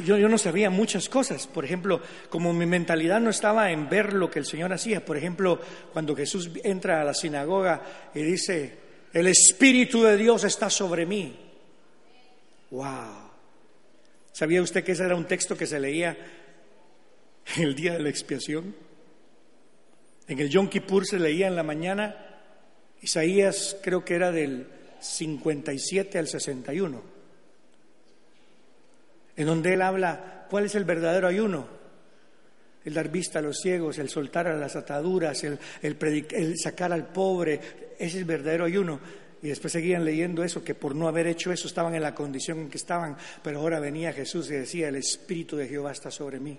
[0.04, 1.46] Yo, yo, no sabía muchas cosas.
[1.46, 5.04] Por ejemplo, como mi mentalidad no estaba en ver lo que el Señor hacía.
[5.04, 5.60] Por ejemplo,
[5.92, 7.82] cuando Jesús entra a la sinagoga
[8.14, 8.78] y dice,
[9.12, 11.36] el Espíritu de Dios está sobre mí.
[12.70, 13.24] ¡Wow!
[14.32, 16.16] ¿Sabía usted que ese era un texto que se leía
[17.56, 18.74] en el día de la expiación?
[20.26, 22.16] En el Yom Kippur se leía en la mañana.
[23.02, 24.66] Isaías creo que era del
[25.00, 27.02] 57 al 61,
[29.36, 31.84] en donde él habla cuál es el verdadero ayuno.
[32.84, 37.08] El dar vista a los ciegos, el soltar a las ataduras, el, el sacar al
[37.08, 37.54] pobre,
[37.98, 39.00] ese es el verdadero ayuno.
[39.42, 42.60] Y después seguían leyendo eso, que por no haber hecho eso estaban en la condición
[42.60, 46.40] en que estaban, pero ahora venía Jesús y decía, el Espíritu de Jehová está sobre
[46.40, 46.58] mí.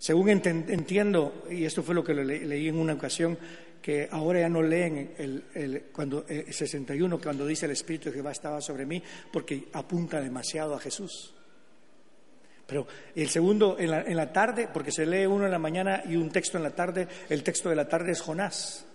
[0.00, 3.36] Según entiendo, y esto fue lo que leí en una ocasión,
[3.82, 8.08] que ahora ya no leen el, el, cuando, el eh, 61 cuando dice el Espíritu
[8.08, 11.34] de Jehová estaba sobre mí, porque apunta demasiado a Jesús.
[12.66, 16.02] Pero el segundo en la, en la tarde, porque se lee uno en la mañana
[16.08, 18.86] y un texto en la tarde, el texto de la tarde es Jonás.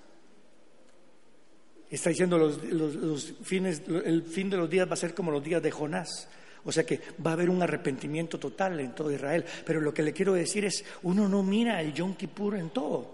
[1.88, 5.62] Está diciendo los, fines, el fin de los días va a ser como los días
[5.62, 6.28] de Jonás.
[6.66, 9.46] O sea que va a haber un arrepentimiento total en todo Israel.
[9.66, 13.12] Pero lo que le quiero decir es, uno no mira el Yom Kippur en todo,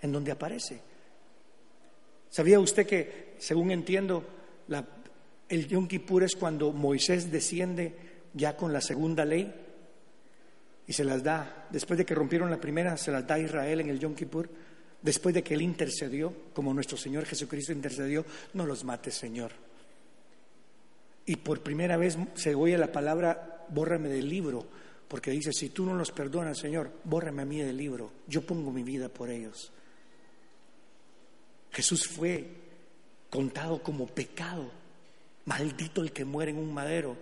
[0.00, 0.80] en donde aparece.
[2.30, 4.24] ¿Sabía usted que, según entiendo,
[5.48, 7.94] el Yom Kippur es cuando Moisés desciende
[8.34, 9.52] ya con la segunda ley
[10.86, 13.80] y se las da, después de que rompieron la primera, se las da a Israel
[13.80, 14.48] en el Yom Kippur?
[15.02, 19.52] después de que Él intercedió, como nuestro Señor Jesucristo intercedió, no los mates, Señor.
[21.28, 24.66] Y por primera vez se oye la palabra, bórrame del libro,
[25.06, 28.72] porque dice, si tú no los perdonas, Señor, bórrame a mí del libro, yo pongo
[28.72, 29.70] mi vida por ellos.
[31.70, 32.46] Jesús fue
[33.28, 34.70] contado como pecado,
[35.44, 37.14] maldito el que muere en un madero,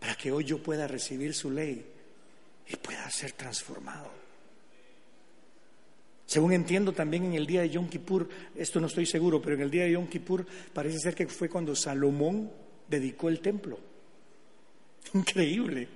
[0.00, 1.86] para que hoy yo pueda recibir su ley
[2.68, 4.10] y pueda ser transformado.
[6.26, 9.62] Según entiendo también en el día de Yom Kippur, esto no estoy seguro, pero en
[9.62, 13.78] el día de Yom Kippur parece ser que fue cuando Salomón dedicó el templo.
[15.14, 15.88] Increíble.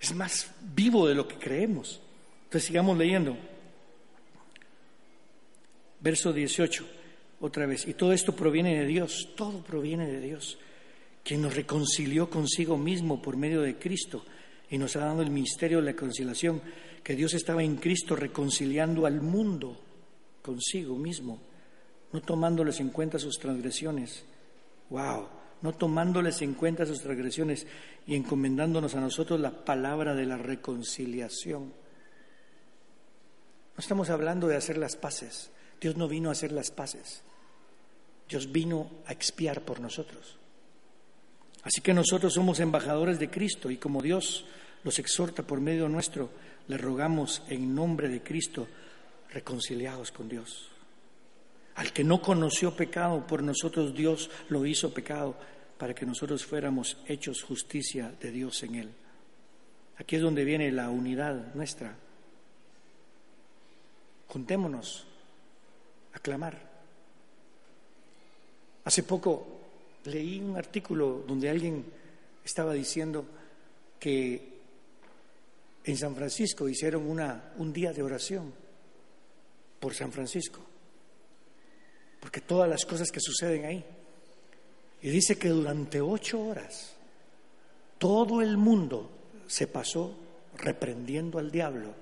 [0.00, 2.00] Es más vivo de lo que creemos.
[2.44, 3.36] Entonces sigamos leyendo.
[6.00, 6.86] Verso 18,
[7.40, 7.86] otra vez.
[7.86, 10.58] Y todo esto proviene de Dios, todo proviene de Dios,
[11.22, 14.24] quien nos reconcilió consigo mismo por medio de Cristo
[14.70, 16.60] y nos ha dado el ministerio de la reconciliación
[17.02, 19.80] que Dios estaba en Cristo reconciliando al mundo
[20.42, 21.40] consigo mismo,
[22.12, 24.24] no tomándoles en cuenta sus transgresiones.
[24.90, 25.28] Wow,
[25.62, 27.66] no tomándoles en cuenta sus transgresiones
[28.06, 31.72] y encomendándonos a nosotros la palabra de la reconciliación.
[33.76, 35.50] No estamos hablando de hacer las paces.
[35.80, 37.22] Dios no vino a hacer las paces.
[38.28, 40.36] Dios vino a expiar por nosotros.
[41.62, 44.44] Así que nosotros somos embajadores de Cristo y como Dios
[44.84, 46.30] los exhorta por medio nuestro,
[46.68, 48.68] le rogamos en nombre de Cristo,
[49.30, 50.73] reconciliados con Dios.
[51.74, 55.34] Al que no conoció pecado, por nosotros Dios lo hizo pecado
[55.78, 58.90] para que nosotros fuéramos hechos justicia de Dios en él.
[59.96, 61.96] Aquí es donde viene la unidad nuestra.
[64.28, 65.06] Juntémonos
[66.12, 66.74] a clamar.
[68.84, 69.46] Hace poco
[70.04, 71.84] leí un artículo donde alguien
[72.44, 73.24] estaba diciendo
[73.98, 74.54] que
[75.84, 78.52] en San Francisco hicieron una, un día de oración
[79.80, 80.60] por San Francisco,
[82.24, 83.84] porque todas las cosas que suceden ahí.
[85.02, 86.94] Y dice que durante ocho horas
[87.98, 89.10] todo el mundo
[89.46, 90.16] se pasó
[90.56, 91.94] reprendiendo al diablo,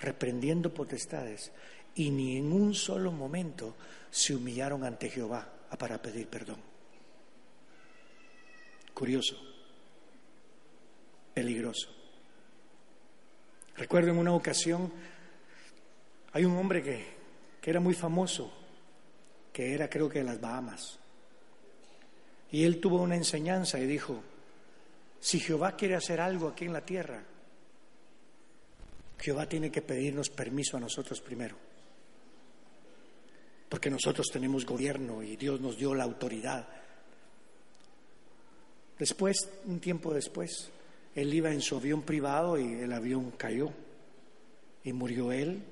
[0.00, 1.52] reprendiendo potestades,
[1.94, 3.76] y ni en un solo momento
[4.10, 6.58] se humillaron ante Jehová para pedir perdón.
[8.92, 9.36] Curioso,
[11.32, 11.94] peligroso.
[13.76, 14.92] Recuerdo en una ocasión,
[16.32, 17.06] hay un hombre que,
[17.60, 18.59] que era muy famoso,
[19.52, 20.98] que era creo que de las Bahamas.
[22.52, 24.22] Y él tuvo una enseñanza y dijo,
[25.20, 27.22] si Jehová quiere hacer algo aquí en la tierra,
[29.18, 31.56] Jehová tiene que pedirnos permiso a nosotros primero.
[33.68, 36.66] Porque nosotros tenemos gobierno y Dios nos dio la autoridad.
[38.98, 40.70] Después, un tiempo después,
[41.14, 43.70] él iba en su avión privado y el avión cayó
[44.82, 45.62] y murió él,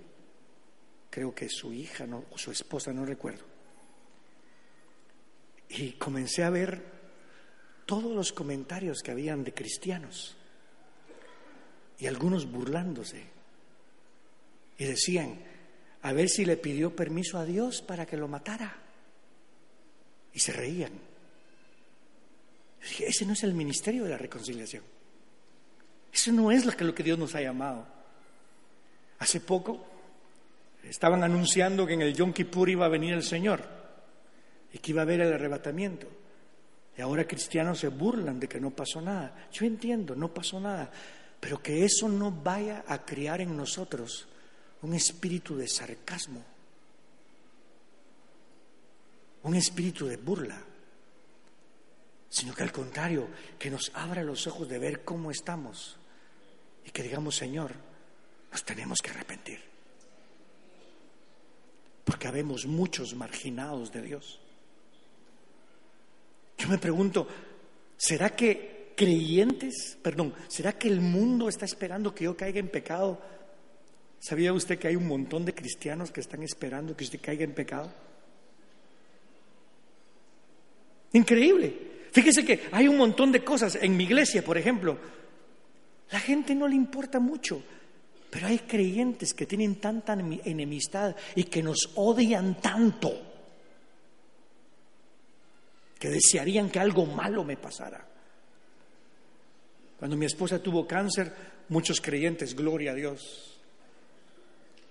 [1.11, 3.48] creo que su hija no, o su esposa, no recuerdo.
[5.71, 6.83] Y comencé a ver
[7.89, 10.35] todos los comentarios que habían de cristianos.
[12.01, 13.25] y algunos burlándose.
[14.79, 15.41] Y decían,
[16.03, 18.77] a ver si le pidió permiso a Dios para que lo matara.
[20.33, 20.93] Y se reían.
[22.81, 24.85] Dije, ese no es el ministerio de la reconciliación.
[26.13, 27.85] Eso no es lo que, lo que Dios nos ha llamado.
[29.19, 29.85] Hace poco
[30.85, 33.78] estaban anunciando que en el Yom Kippur iba a venir el Señor
[34.73, 36.09] y que iba a haber el arrebatamiento.
[36.97, 39.49] Y ahora cristianos se burlan de que no pasó nada.
[39.53, 40.91] Yo entiendo, no pasó nada.
[41.41, 44.27] Pero que eso no vaya a criar en nosotros
[44.83, 46.45] un espíritu de sarcasmo,
[49.45, 50.61] un espíritu de burla,
[52.29, 53.29] sino que al contrario,
[53.59, 55.97] que nos abra los ojos de ver cómo estamos
[56.85, 57.75] y que digamos, Señor,
[58.51, 59.61] nos tenemos que arrepentir.
[62.05, 64.41] Porque habemos muchos marginados de Dios.
[66.59, 67.27] Yo me pregunto,
[67.97, 73.21] ¿será que creyentes, perdón, ¿será que el mundo está esperando que yo caiga en pecado?
[74.19, 77.55] ¿Sabía usted que hay un montón de cristianos que están esperando que usted caiga en
[77.55, 77.93] pecado?
[81.13, 81.75] Increíble.
[82.11, 84.99] Fíjese que hay un montón de cosas en mi iglesia, por ejemplo.
[86.11, 87.63] La gente no le importa mucho,
[88.31, 93.28] pero hay creyentes que tienen tanta enemistad y que nos odian tanto
[95.99, 98.05] que desearían que algo malo me pasara.
[99.99, 101.33] Cuando mi esposa tuvo cáncer,
[101.69, 103.61] muchos creyentes, gloria a Dios,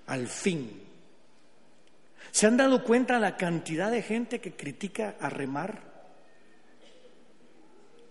[0.08, 0.82] al fin.
[2.32, 5.82] ¿Se han dado cuenta la cantidad de gente que critica a remar?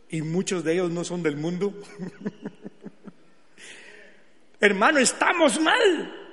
[0.09, 1.75] Y muchos de ellos no son del mundo.
[4.61, 6.26] Hermano, estamos mal.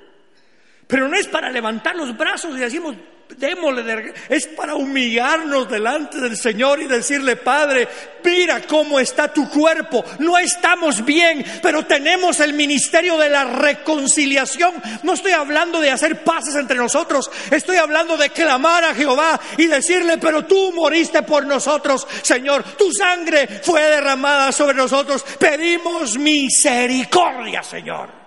[0.86, 2.94] Pero no es para levantar los brazos y decimos,
[3.36, 7.88] démosle, es para humillarnos delante del Señor y decirle, Padre,
[8.22, 10.04] mira cómo está tu cuerpo.
[10.18, 14.74] No estamos bien, pero tenemos el ministerio de la reconciliación.
[15.02, 19.66] No estoy hablando de hacer paces entre nosotros, estoy hablando de clamar a Jehová y
[19.66, 22.62] decirle, pero tú moriste por nosotros, Señor.
[22.76, 25.24] Tu sangre fue derramada sobre nosotros.
[25.38, 28.23] Pedimos misericordia, Señor.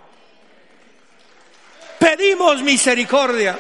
[2.00, 3.58] Pedimos misericordia.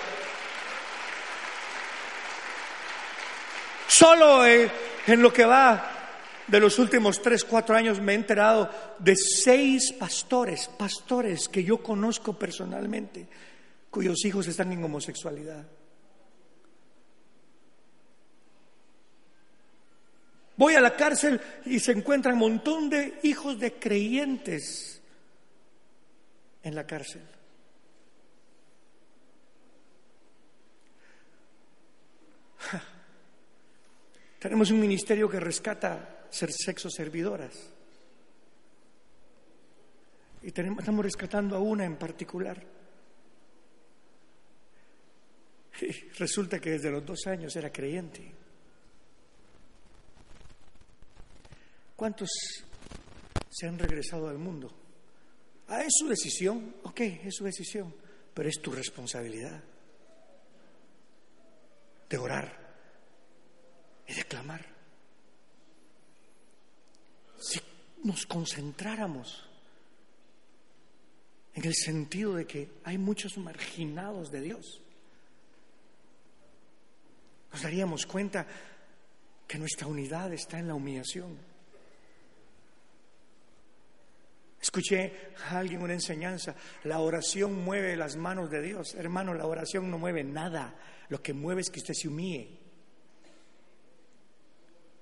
[3.87, 4.69] Solo eh,
[5.07, 5.97] en lo que va
[6.47, 8.69] de los últimos tres, cuatro años me he enterado
[8.99, 13.27] de seis pastores, pastores que yo conozco personalmente,
[13.89, 15.65] cuyos hijos están en homosexualidad.
[20.55, 25.01] Voy a la cárcel y se encuentran un montón de hijos de creyentes
[26.63, 27.21] en la cárcel.
[34.39, 37.53] Tenemos un ministerio que rescata ser sexo servidoras.
[40.43, 42.61] Y estamos rescatando a una en particular.
[45.79, 48.33] Y resulta que desde los dos años era creyente.
[51.95, 52.29] ¿Cuántos
[53.47, 54.75] se han regresado al mundo?
[55.67, 57.93] Ah, es su decisión, ok, es su decisión,
[58.33, 59.61] pero es tu responsabilidad
[62.09, 62.57] de orar
[64.07, 64.65] y de clamar.
[67.39, 67.59] Si
[68.03, 69.43] nos concentráramos
[71.53, 74.81] en el sentido de que hay muchos marginados de Dios,
[77.51, 78.45] nos daríamos cuenta
[79.47, 81.37] que nuestra unidad está en la humillación.
[84.77, 85.11] Escuché
[85.49, 88.93] a alguien una enseñanza, la oración mueve las manos de Dios.
[88.93, 90.75] Hermano, la oración no mueve nada,
[91.09, 92.59] lo que mueve es que usted se humille.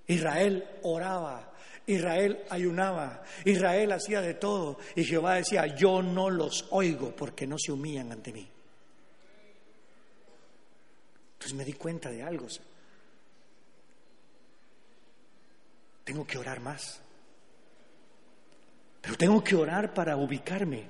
[0.08, 1.52] Israel oraba,
[1.88, 7.58] Israel ayunaba, Israel hacía de todo y Jehová decía, yo no los oigo porque no
[7.60, 8.48] se humillan ante mí.
[11.34, 12.48] Entonces me di cuenta de algo.
[16.06, 17.02] Tengo que orar más.
[19.06, 20.84] Pero tengo que orar para ubicarme.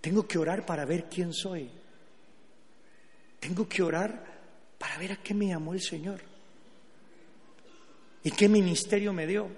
[0.00, 1.68] Tengo que orar para ver quién soy.
[3.40, 4.24] Tengo que orar
[4.78, 6.20] para ver a qué me llamó el Señor.
[8.22, 9.48] ¿Y qué ministerio me dio?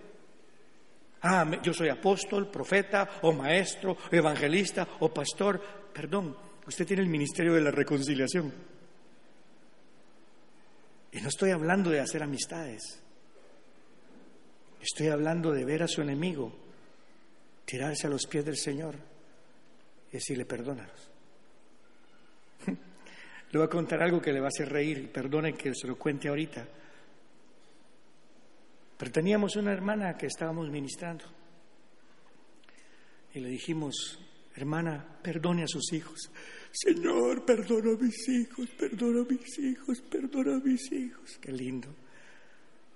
[1.21, 5.61] Ah, yo soy apóstol, profeta, o maestro, o evangelista, o pastor.
[5.93, 6.35] Perdón,
[6.67, 8.55] usted tiene el ministerio de la reconciliación.
[11.13, 13.03] Y no estoy hablando de hacer amistades.
[14.81, 16.68] Estoy hablando de ver a su enemigo,
[17.69, 18.95] tirarse a los pies del Señor
[20.09, 21.11] y decirle, perdónanos.
[22.67, 25.87] Le voy a contar algo que le va a hacer reír y perdone que se
[25.87, 26.67] lo cuente ahorita.
[28.97, 31.25] Pero teníamos una hermana que estábamos ministrando.
[33.35, 34.19] y le dijimos,
[34.57, 36.31] hermana, perdone a sus hijos.
[36.73, 41.39] Señor, perdona a mis hijos, perdona a mis hijos, perdona a mis hijos.
[41.39, 41.89] Qué lindo.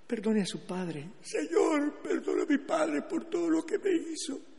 [0.06, 1.10] Perdone a su padre.
[1.20, 4.51] Señor, perdona a mi padre por todo lo que me hizo.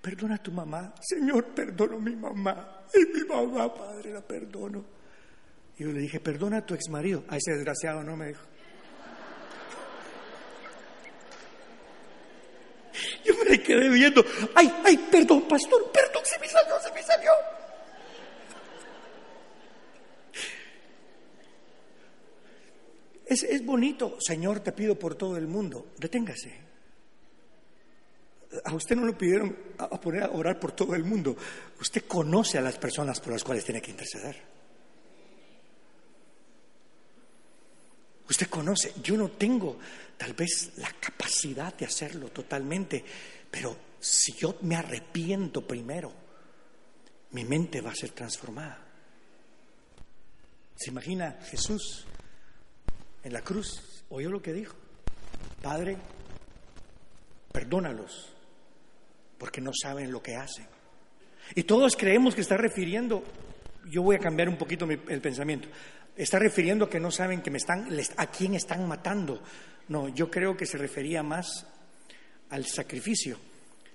[0.00, 0.94] Perdona a tu mamá.
[1.00, 2.84] Señor, perdona a mi mamá.
[2.94, 4.84] Y mi mamá, padre, la perdono.
[5.76, 7.24] Y yo le dije, perdona a tu ex marido.
[7.28, 8.42] A ese desgraciado no me dijo.
[13.24, 14.24] Yo me quedé viendo.
[14.54, 17.30] Ay, ay, perdón, pastor, perdón, se me salió, se me salió.
[23.26, 25.92] Es, es bonito, Señor, te pido por todo el mundo.
[25.98, 26.69] Deténgase.
[28.64, 31.36] A usted no lo pidieron a poner a orar por todo el mundo.
[31.80, 34.36] Usted conoce a las personas por las cuales tiene que interceder.
[38.28, 39.78] Usted conoce, yo no tengo
[40.16, 43.04] tal vez la capacidad de hacerlo totalmente,
[43.50, 46.12] pero si yo me arrepiento primero,
[47.32, 48.86] mi mente va a ser transformada.
[50.76, 52.06] ¿Se imagina Jesús
[53.22, 54.04] en la cruz?
[54.08, 54.74] ¿Oyó lo que dijo?
[55.60, 55.98] Padre,
[57.52, 58.32] perdónalos,
[59.40, 60.66] porque no saben lo que hacen.
[61.54, 63.24] Y todos creemos que está refiriendo,
[63.86, 65.66] yo voy a cambiar un poquito el pensamiento,
[66.14, 67.88] está refiriendo que no saben que me están,
[68.18, 69.42] a quién están matando.
[69.88, 71.66] No, yo creo que se refería más
[72.50, 73.38] al sacrificio.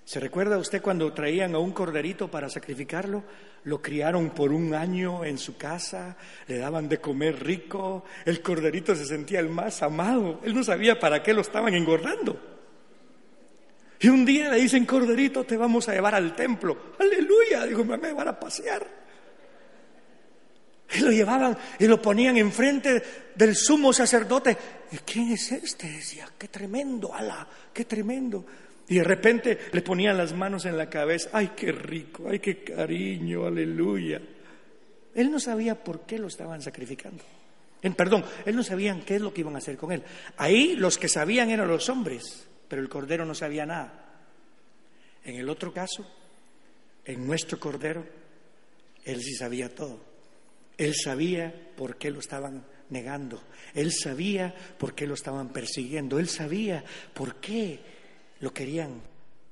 [0.04, 3.24] ¿Se recuerda usted cuando traían a un corderito para sacrificarlo?
[3.66, 6.18] Lo criaron por un año en su casa,
[6.48, 11.00] le daban de comer rico, el corderito se sentía el más amado, él no sabía
[11.00, 12.55] para qué lo estaban engordando.
[14.06, 16.94] Y un día le dicen, corderito, te vamos a llevar al templo.
[17.00, 18.86] Aleluya, digo, me van a pasear.
[20.94, 23.02] Y lo llevaban y lo ponían enfrente
[23.34, 24.56] del sumo sacerdote.
[24.92, 25.90] ¿Y quién es este?
[25.90, 28.46] Decía, qué tremendo, ala, qué tremendo.
[28.90, 31.32] Y de repente le ponían las manos en la cabeza.
[31.34, 34.22] Ay, qué rico, ay, qué cariño, aleluya.
[35.16, 37.24] Él no sabía por qué lo estaban sacrificando.
[37.82, 40.04] En, perdón, él no sabían qué es lo que iban a hacer con él.
[40.38, 44.02] Ahí los que sabían eran los hombres, pero el cordero no sabía nada.
[45.24, 46.06] En el otro caso,
[47.04, 48.06] en nuestro cordero,
[49.04, 50.00] él sí sabía todo.
[50.78, 53.42] Él sabía por qué lo estaban negando.
[53.74, 56.20] Él sabía por qué lo estaban persiguiendo.
[56.20, 57.80] Él sabía por qué
[58.40, 59.02] lo querían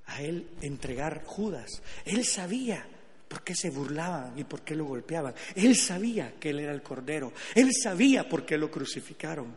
[0.06, 1.82] a él entregar Judas.
[2.06, 2.86] Él sabía
[3.28, 5.34] por qué se burlaban y por qué lo golpeaban.
[5.56, 7.34] Él sabía que él era el Cordero.
[7.56, 9.56] Él sabía por qué lo crucificaron.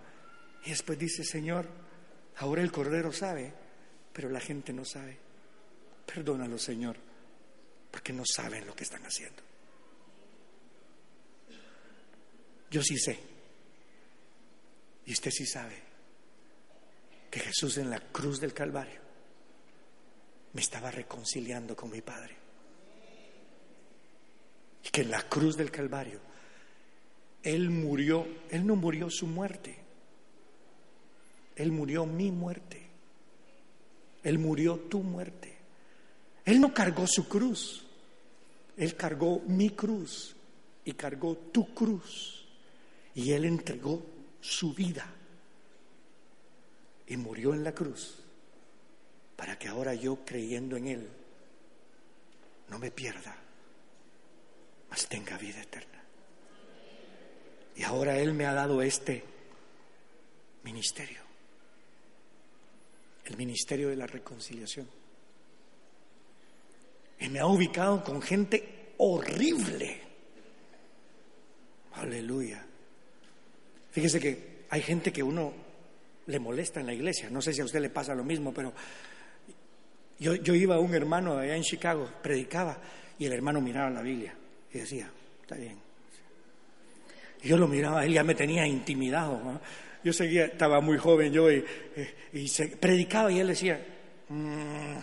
[0.64, 1.68] Y después dice, Señor,
[2.37, 3.53] ahora el Cordero sabe,
[4.12, 5.18] pero la gente no sabe.
[6.07, 6.97] Perdónalo, Señor,
[7.91, 9.43] porque no saben lo que están haciendo.
[12.70, 13.18] Yo sí sé,
[15.07, 15.82] y usted sí sabe,
[17.30, 19.01] que Jesús en la cruz del Calvario
[20.53, 22.34] me estaba reconciliando con mi Padre.
[24.84, 26.20] Y que en la cruz del Calvario
[27.43, 29.76] Él murió, Él no murió su muerte,
[31.57, 32.86] Él murió mi muerte,
[34.22, 35.57] Él murió tu muerte.
[36.44, 37.84] Él no cargó su cruz,
[38.76, 40.36] Él cargó mi cruz
[40.84, 42.46] y cargó tu cruz.
[43.14, 44.04] Y Él entregó
[44.40, 45.11] su vida
[47.07, 48.18] y murió en la cruz
[49.36, 51.09] para que ahora yo creyendo en Él
[52.68, 53.36] no me pierda,
[54.90, 56.02] mas tenga vida eterna.
[57.76, 59.22] Y ahora Él me ha dado este
[60.64, 61.20] ministerio,
[63.27, 64.89] el ministerio de la reconciliación.
[67.20, 70.01] Y me ha ubicado con gente horrible.
[71.95, 72.64] Aleluya.
[73.91, 75.53] Fíjese que hay gente que uno
[76.27, 77.31] le molesta en la iglesia.
[77.31, 78.72] No sé si a usted le pasa lo mismo, pero
[80.18, 82.79] yo, yo iba a un hermano allá en Chicago, predicaba,
[83.18, 84.35] y el hermano miraba la Biblia
[84.72, 85.11] y decía,
[85.43, 85.86] está bien.
[87.43, 89.61] Y yo lo miraba, él ya me tenía intimidado.
[90.03, 93.84] Yo seguía, estaba muy joven yo y, se, predicaba y él decía,
[94.28, 94.99] "Mm".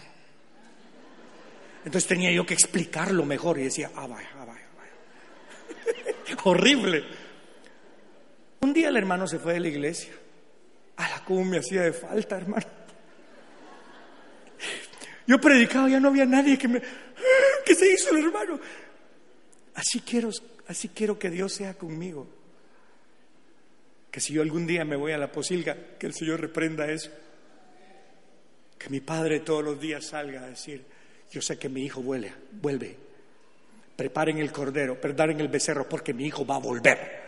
[1.86, 6.38] entonces tenía yo que explicarlo mejor y decía, ah, vaya, ah, vaya, vaya.
[6.44, 7.04] Horrible.
[8.62, 10.14] Un día el hermano se fue de la iglesia.
[10.96, 12.66] A la cómo me hacía de falta, hermano.
[15.28, 16.82] Yo predicaba, ya no había nadie que me.
[17.66, 18.60] ¿Qué se hizo el hermano?
[19.76, 20.30] Así quiero,
[20.68, 22.28] así quiero que Dios sea conmigo.
[24.12, 27.10] Que si yo algún día me voy a la posilga, que el Señor reprenda eso.
[28.78, 30.86] Que mi padre todos los días salga a decir,
[31.32, 32.96] yo sé que mi hijo vuelve, vuelve.
[33.96, 37.24] Preparen el cordero, preparen el becerro, porque mi hijo va a volver.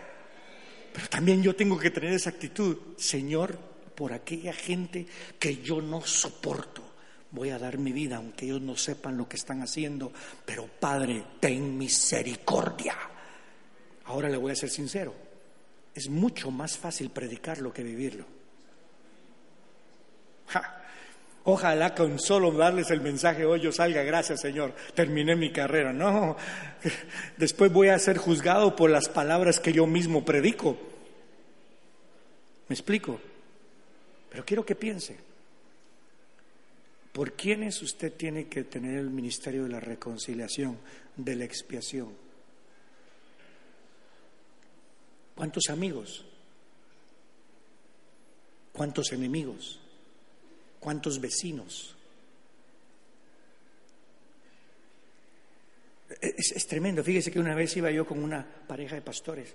[0.94, 3.58] Pero también yo tengo que tener esa actitud, Señor,
[3.96, 5.06] por aquella gente
[5.40, 6.84] que yo no soporto,
[7.32, 10.12] voy a dar mi vida aunque ellos no sepan lo que están haciendo,
[10.46, 12.96] pero Padre, ten misericordia.
[14.06, 15.14] Ahora le voy a ser sincero,
[15.94, 18.26] es mucho más fácil predicarlo que vivirlo.
[21.48, 25.94] Ojalá con solo darles el mensaje hoy yo salga, gracias Señor, terminé mi carrera.
[25.94, 26.36] No,
[27.38, 30.76] después voy a ser juzgado por las palabras que yo mismo predico.
[32.68, 33.20] ¿Me explico?
[34.32, 35.18] Pero quiero que piense,
[37.14, 40.80] ¿por quiénes usted tiene que tener el ministerio de la reconciliación,
[41.16, 42.25] de la expiación?
[45.46, 46.26] ¿Cuántos amigos?
[48.74, 49.80] ¿Cuántos enemigos?
[50.80, 51.96] ¿Cuántos vecinos?
[56.20, 57.04] Es, tremendo.
[57.04, 59.54] Fíjese que una vez iba yo con una pareja de pastores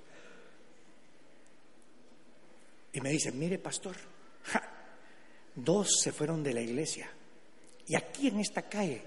[2.92, 3.96] y me dicen, mire pastor,
[5.56, 7.10] dos se fueron de la iglesia
[7.88, 9.02] y aquí en esta calle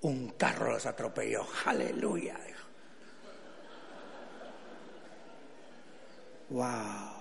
[0.00, 1.46] un carro los atropelló.
[1.66, 2.40] Aleluya.
[6.50, 7.18] Wow.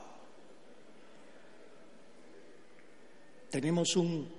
[3.50, 4.30] Tenemos un,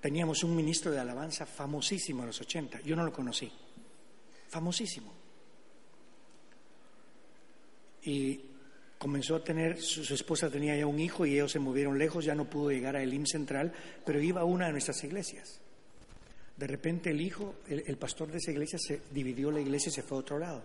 [0.00, 3.50] teníamos un ministro de alabanza famosísimo en los 80, yo no lo conocí,
[4.48, 5.12] famosísimo.
[8.02, 8.40] Y
[8.98, 12.34] comenzó a tener, su, esposa tenía ya un hijo y ellos se movieron lejos, ya
[12.34, 13.72] no pudo llegar a Elim Central,
[14.04, 15.60] pero iba a una de nuestras iglesias.
[16.56, 20.02] De repente el hijo, el, pastor de esa iglesia, se dividió la iglesia y se
[20.02, 20.62] fue a otro lado.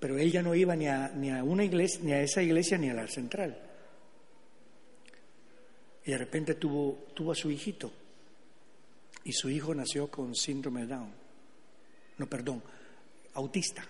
[0.00, 2.78] Pero él ya no iba ni a, ni a una iglesia, ni a esa iglesia,
[2.78, 3.68] ni a la central
[6.08, 7.92] y de repente tuvo, tuvo a su hijito
[9.24, 11.12] y su hijo nació con síndrome Down.
[12.16, 12.62] No, perdón,
[13.34, 13.84] autista.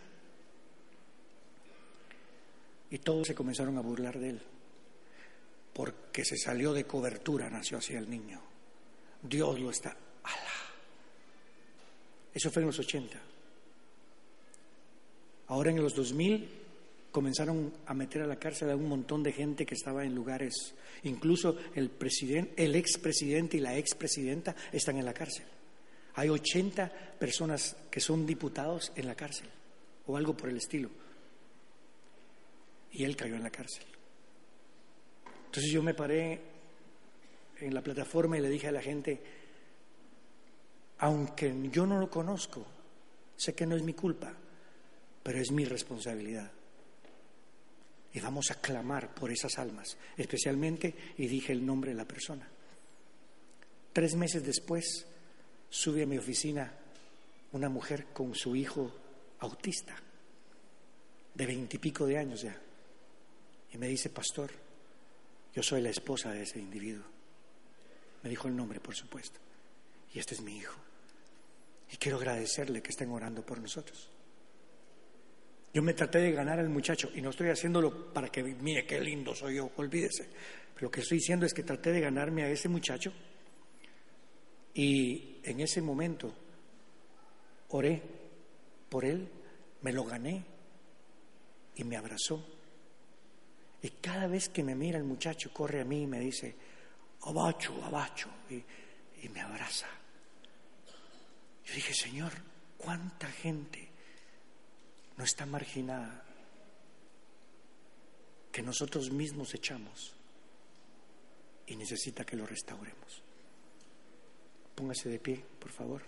[2.90, 4.42] Y todos se comenzaron a burlar de él,
[5.72, 8.40] porque se salió de cobertura, nació así el niño.
[9.22, 9.90] Dios lo está.
[10.24, 10.58] ¡Ala!
[12.34, 13.16] Eso fue en los 80.
[15.48, 16.48] Ahora en los 2000
[17.10, 20.74] comenzaron a meter a la cárcel a un montón de gente que estaba en lugares,
[21.04, 25.46] incluso el presidente, el expresidente y la expresidenta están en la cárcel.
[26.14, 29.48] Hay 80 personas que son diputados en la cárcel
[30.06, 30.90] o algo por el estilo.
[32.90, 33.84] Y él cayó en la cárcel.
[35.46, 36.40] Entonces yo me paré
[37.60, 39.20] en la plataforma y le dije a la gente,
[40.98, 42.66] aunque yo no lo conozco,
[43.36, 44.34] sé que no es mi culpa,
[45.22, 46.50] pero es mi responsabilidad.
[48.12, 52.48] Y vamos a clamar por esas almas, especialmente, y dije el nombre de la persona.
[53.92, 55.06] Tres meses después,
[55.70, 56.72] sube a mi oficina
[57.52, 58.92] una mujer con su hijo
[59.40, 59.96] autista,
[61.34, 62.58] de veintipico de años ya,
[63.72, 64.50] y me dice, pastor,
[65.54, 67.04] yo soy la esposa de ese individuo.
[68.22, 69.38] Me dijo el nombre, por supuesto,
[70.14, 70.74] y este es mi hijo.
[71.92, 74.08] Y quiero agradecerle que estén orando por nosotros.
[75.72, 79.00] Yo me traté de ganar al muchacho y no estoy haciéndolo para que mire qué
[79.00, 80.28] lindo soy yo, olvídese.
[80.80, 83.12] Lo que estoy diciendo es que traté de ganarme a ese muchacho
[84.74, 86.32] y en ese momento
[87.68, 88.02] oré
[88.88, 89.28] por él,
[89.82, 90.44] me lo gané
[91.76, 92.44] y me abrazó.
[93.82, 96.54] Y cada vez que me mira el muchacho corre a mí y me dice,
[97.22, 98.54] abacho, abacho, y,
[99.22, 99.86] y me abraza.
[101.64, 102.32] Yo dije, Señor,
[102.78, 103.87] ¿cuánta gente
[105.18, 106.22] no está marginada,
[108.52, 110.12] que nosotros mismos echamos
[111.66, 113.22] y necesita que lo restauremos.
[114.76, 116.02] Póngase de pie, por favor.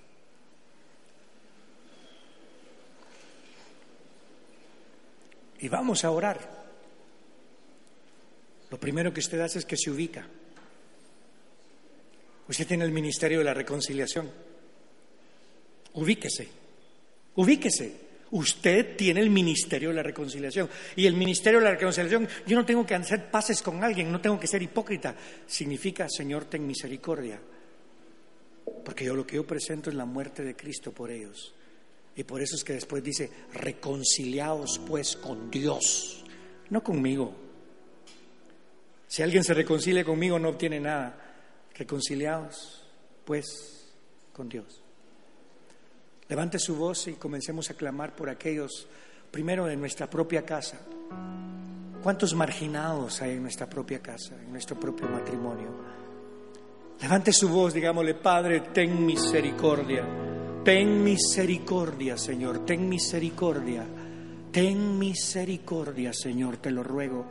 [5.59, 6.61] Y vamos a orar.
[8.71, 10.25] Lo primero que usted hace es que se ubica.
[12.49, 14.31] Usted tiene el ministerio de la reconciliación.
[15.95, 16.49] Ubíquese.
[17.35, 18.10] Ubíquese.
[18.33, 20.69] Usted tiene el ministerio de la reconciliación.
[20.97, 24.21] Y el ministerio de la reconciliación, yo no tengo que hacer paces con alguien, no
[24.21, 25.17] tengo que ser hipócrita.
[25.47, 27.41] Significa, Señor, ten misericordia.
[28.85, 31.55] Porque yo lo que yo presento es la muerte de Cristo por ellos.
[32.15, 36.25] Y por eso es que después dice, reconciliaos pues con Dios,
[36.71, 37.35] no conmigo.
[39.09, 41.19] Si alguien se reconcilia conmigo no obtiene nada.
[41.75, 42.85] Reconciliaos
[43.25, 43.91] pues
[44.33, 44.83] con Dios.
[46.31, 48.87] Levante su voz y comencemos a clamar por aquellos,
[49.33, 50.79] primero en nuestra propia casa.
[52.01, 55.69] ¿Cuántos marginados hay en nuestra propia casa, en nuestro propio matrimonio?
[57.03, 60.07] Levante su voz, digámosle, Padre, ten misericordia,
[60.65, 63.85] ten misericordia, Señor, ten misericordia.
[64.53, 67.25] Ten misericordia, Señor, te lo ruego.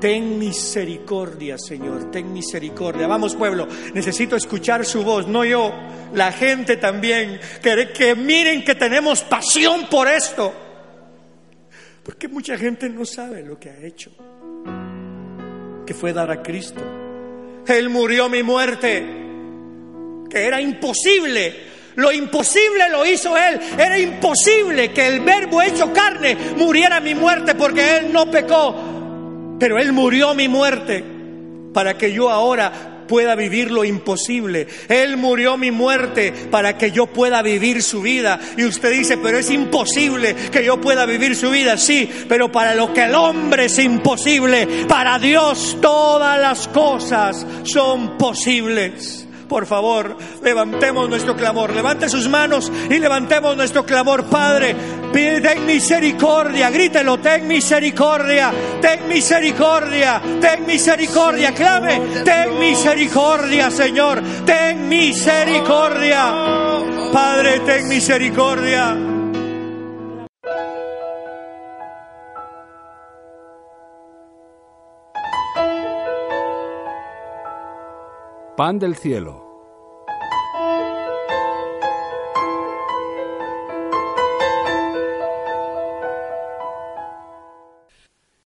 [0.00, 3.08] Ten misericordia, Señor, ten misericordia.
[3.08, 5.72] Vamos, pueblo, necesito escuchar su voz, no yo,
[6.14, 7.40] la gente también.
[7.60, 10.52] Que, que miren que tenemos pasión por esto.
[12.04, 14.12] Porque mucha gente no sabe lo que ha hecho,
[15.84, 16.82] que fue dar a Cristo.
[17.66, 19.04] Él murió mi muerte,
[20.28, 23.60] que era imposible lo imposible lo hizo Él.
[23.78, 29.56] Era imposible que el verbo hecho carne muriera mi muerte porque Él no pecó.
[29.58, 31.04] Pero Él murió mi muerte
[31.72, 34.66] para que yo ahora pueda vivir lo imposible.
[34.88, 38.40] Él murió mi muerte para que yo pueda vivir su vida.
[38.56, 41.76] Y usted dice, pero es imposible que yo pueda vivir su vida.
[41.76, 48.16] Sí, pero para lo que el hombre es imposible, para Dios todas las cosas son
[48.16, 49.21] posibles
[49.52, 51.74] por favor, levantemos nuestro clamor.
[51.74, 54.74] Levante sus manos y levantemos nuestro clamor, Padre.
[55.12, 58.50] Ten misericordia, grítelo, ten misericordia,
[58.80, 66.32] ten misericordia, ten misericordia, clame, ten misericordia, Señor, ten misericordia.
[67.12, 69.11] Padre, ten misericordia.
[78.62, 79.51] Pan del cielo.